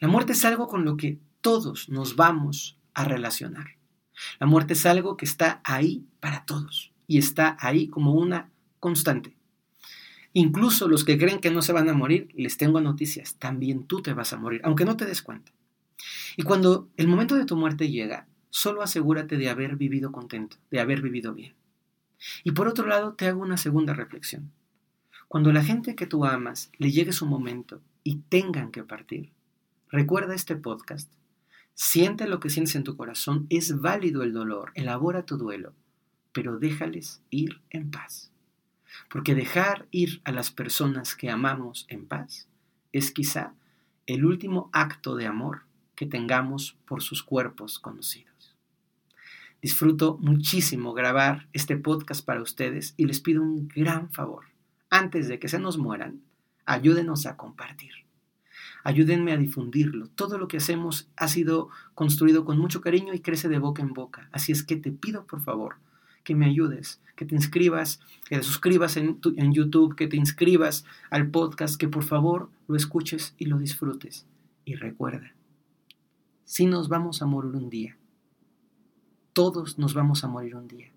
La 0.00 0.08
muerte 0.08 0.32
es 0.32 0.44
algo 0.44 0.66
con 0.66 0.84
lo 0.84 0.96
que 0.96 1.20
todos 1.40 1.88
nos 1.88 2.16
vamos 2.16 2.76
a 2.92 3.04
relacionar. 3.04 3.76
La 4.40 4.48
muerte 4.48 4.72
es 4.72 4.84
algo 4.84 5.16
que 5.16 5.26
está 5.26 5.60
ahí 5.62 6.04
para 6.18 6.44
todos 6.44 6.92
y 7.06 7.18
está 7.18 7.56
ahí 7.60 7.86
como 7.86 8.14
una 8.14 8.50
constante. 8.80 9.36
Incluso 10.32 10.88
los 10.88 11.04
que 11.04 11.18
creen 11.18 11.38
que 11.38 11.52
no 11.52 11.62
se 11.62 11.72
van 11.72 11.88
a 11.88 11.94
morir, 11.94 12.30
les 12.34 12.56
tengo 12.56 12.80
noticias, 12.80 13.36
también 13.36 13.86
tú 13.86 14.02
te 14.02 14.12
vas 14.12 14.32
a 14.32 14.38
morir, 14.38 14.60
aunque 14.64 14.84
no 14.84 14.96
te 14.96 15.06
des 15.06 15.22
cuenta. 15.22 15.52
Y 16.36 16.42
cuando 16.42 16.88
el 16.96 17.08
momento 17.08 17.34
de 17.34 17.44
tu 17.44 17.56
muerte 17.56 17.90
llega, 17.90 18.26
solo 18.50 18.82
asegúrate 18.82 19.36
de 19.36 19.48
haber 19.48 19.76
vivido 19.76 20.12
contento, 20.12 20.56
de 20.70 20.80
haber 20.80 21.02
vivido 21.02 21.34
bien. 21.34 21.54
Y 22.42 22.52
por 22.52 22.68
otro 22.68 22.86
lado, 22.86 23.14
te 23.14 23.26
hago 23.26 23.42
una 23.42 23.56
segunda 23.56 23.94
reflexión. 23.94 24.52
Cuando 25.28 25.52
la 25.52 25.64
gente 25.64 25.96
que 25.96 26.06
tú 26.06 26.24
amas 26.24 26.70
le 26.78 26.92
llegue 26.92 27.12
su 27.12 27.26
momento 27.26 27.80
y 28.02 28.18
tengan 28.28 28.70
que 28.70 28.84
partir, 28.84 29.32
recuerda 29.90 30.34
este 30.34 30.56
podcast, 30.56 31.10
siente 31.74 32.28
lo 32.28 32.40
que 32.40 32.50
sientes 32.50 32.76
en 32.76 32.84
tu 32.84 32.96
corazón, 32.96 33.46
es 33.50 33.80
válido 33.80 34.22
el 34.22 34.32
dolor, 34.32 34.70
elabora 34.74 35.24
tu 35.24 35.36
duelo, 35.36 35.72
pero 36.32 36.58
déjales 36.58 37.20
ir 37.30 37.60
en 37.70 37.90
paz. 37.90 38.30
Porque 39.10 39.34
dejar 39.34 39.86
ir 39.90 40.20
a 40.24 40.32
las 40.32 40.50
personas 40.50 41.16
que 41.16 41.30
amamos 41.30 41.86
en 41.88 42.06
paz 42.06 42.48
es 42.92 43.10
quizá 43.10 43.54
el 44.06 44.24
último 44.24 44.70
acto 44.72 45.16
de 45.16 45.26
amor 45.26 45.62
que 45.94 46.06
tengamos 46.06 46.76
por 46.86 47.02
sus 47.02 47.22
cuerpos 47.22 47.78
conocidos. 47.78 48.54
Disfruto 49.62 50.18
muchísimo 50.20 50.92
grabar 50.92 51.48
este 51.52 51.76
podcast 51.76 52.24
para 52.24 52.42
ustedes 52.42 52.94
y 52.96 53.06
les 53.06 53.20
pido 53.20 53.42
un 53.42 53.68
gran 53.68 54.10
favor. 54.12 54.44
Antes 54.90 55.26
de 55.26 55.38
que 55.38 55.48
se 55.48 55.58
nos 55.58 55.78
mueran, 55.78 56.20
ayúdenos 56.66 57.26
a 57.26 57.36
compartir. 57.36 57.92
Ayúdenme 58.82 59.32
a 59.32 59.38
difundirlo. 59.38 60.08
Todo 60.08 60.36
lo 60.36 60.48
que 60.48 60.58
hacemos 60.58 61.08
ha 61.16 61.28
sido 61.28 61.70
construido 61.94 62.44
con 62.44 62.58
mucho 62.58 62.82
cariño 62.82 63.14
y 63.14 63.20
crece 63.20 63.48
de 63.48 63.58
boca 63.58 63.82
en 63.82 63.94
boca. 63.94 64.28
Así 64.32 64.52
es 64.52 64.62
que 64.62 64.76
te 64.76 64.92
pido 64.92 65.26
por 65.26 65.40
favor 65.40 65.76
que 66.24 66.34
me 66.34 66.46
ayudes, 66.46 67.00
que 67.16 67.24
te 67.24 67.34
inscribas, 67.34 68.00
que 68.26 68.36
te 68.36 68.42
suscribas 68.42 68.96
en, 68.96 69.20
en 69.36 69.52
YouTube, 69.52 69.94
que 69.94 70.08
te 70.08 70.16
inscribas 70.16 70.84
al 71.10 71.30
podcast, 71.30 71.76
que 71.76 71.88
por 71.88 72.04
favor 72.04 72.50
lo 72.66 72.76
escuches 72.76 73.34
y 73.38 73.46
lo 73.46 73.58
disfrutes. 73.58 74.26
Y 74.64 74.74
recuerda, 74.74 75.34
si 76.44 76.66
nos 76.66 76.88
vamos 76.88 77.22
a 77.22 77.26
morir 77.26 77.54
un 77.54 77.70
día. 77.70 77.96
Todos 79.32 79.78
nos 79.78 79.94
vamos 79.94 80.24
a 80.24 80.28
morir 80.28 80.56
un 80.56 80.68
día. 80.68 80.90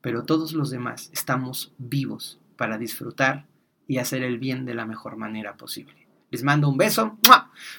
Pero 0.00 0.24
todos 0.24 0.52
los 0.52 0.70
demás 0.70 1.10
estamos 1.12 1.72
vivos 1.78 2.40
para 2.56 2.78
disfrutar 2.78 3.46
y 3.86 3.98
hacer 3.98 4.22
el 4.22 4.38
bien 4.38 4.64
de 4.64 4.74
la 4.74 4.86
mejor 4.86 5.16
manera 5.16 5.56
posible. 5.56 6.06
Les 6.30 6.42
mando 6.42 6.68
un 6.68 6.76
beso, 6.76 7.18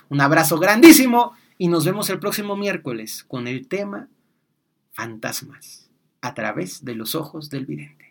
un 0.09 0.21
abrazo 0.21 0.59
grandísimo 0.59 1.33
y 1.57 1.67
nos 1.67 1.85
vemos 1.85 2.09
el 2.09 2.19
próximo 2.19 2.55
miércoles 2.55 3.23
con 3.27 3.47
el 3.47 3.67
tema 3.67 4.09
fantasmas 4.91 5.89
a 6.21 6.33
través 6.33 6.83
de 6.83 6.95
los 6.95 7.15
ojos 7.15 7.49
del 7.49 7.65
vidente. 7.65 8.10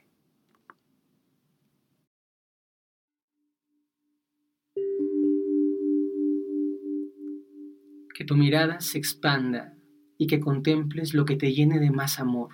Que 8.20 8.26
tu 8.26 8.36
mirada 8.36 8.82
se 8.82 8.98
expanda 8.98 9.72
y 10.18 10.26
que 10.26 10.40
contemples 10.40 11.14
lo 11.14 11.24
que 11.24 11.36
te 11.36 11.54
llene 11.54 11.78
de 11.78 11.90
más 11.90 12.20
amor, 12.20 12.50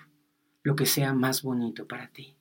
lo 0.62 0.76
que 0.76 0.86
sea 0.86 1.12
más 1.12 1.42
bonito 1.42 1.88
para 1.88 2.06
ti. 2.12 2.36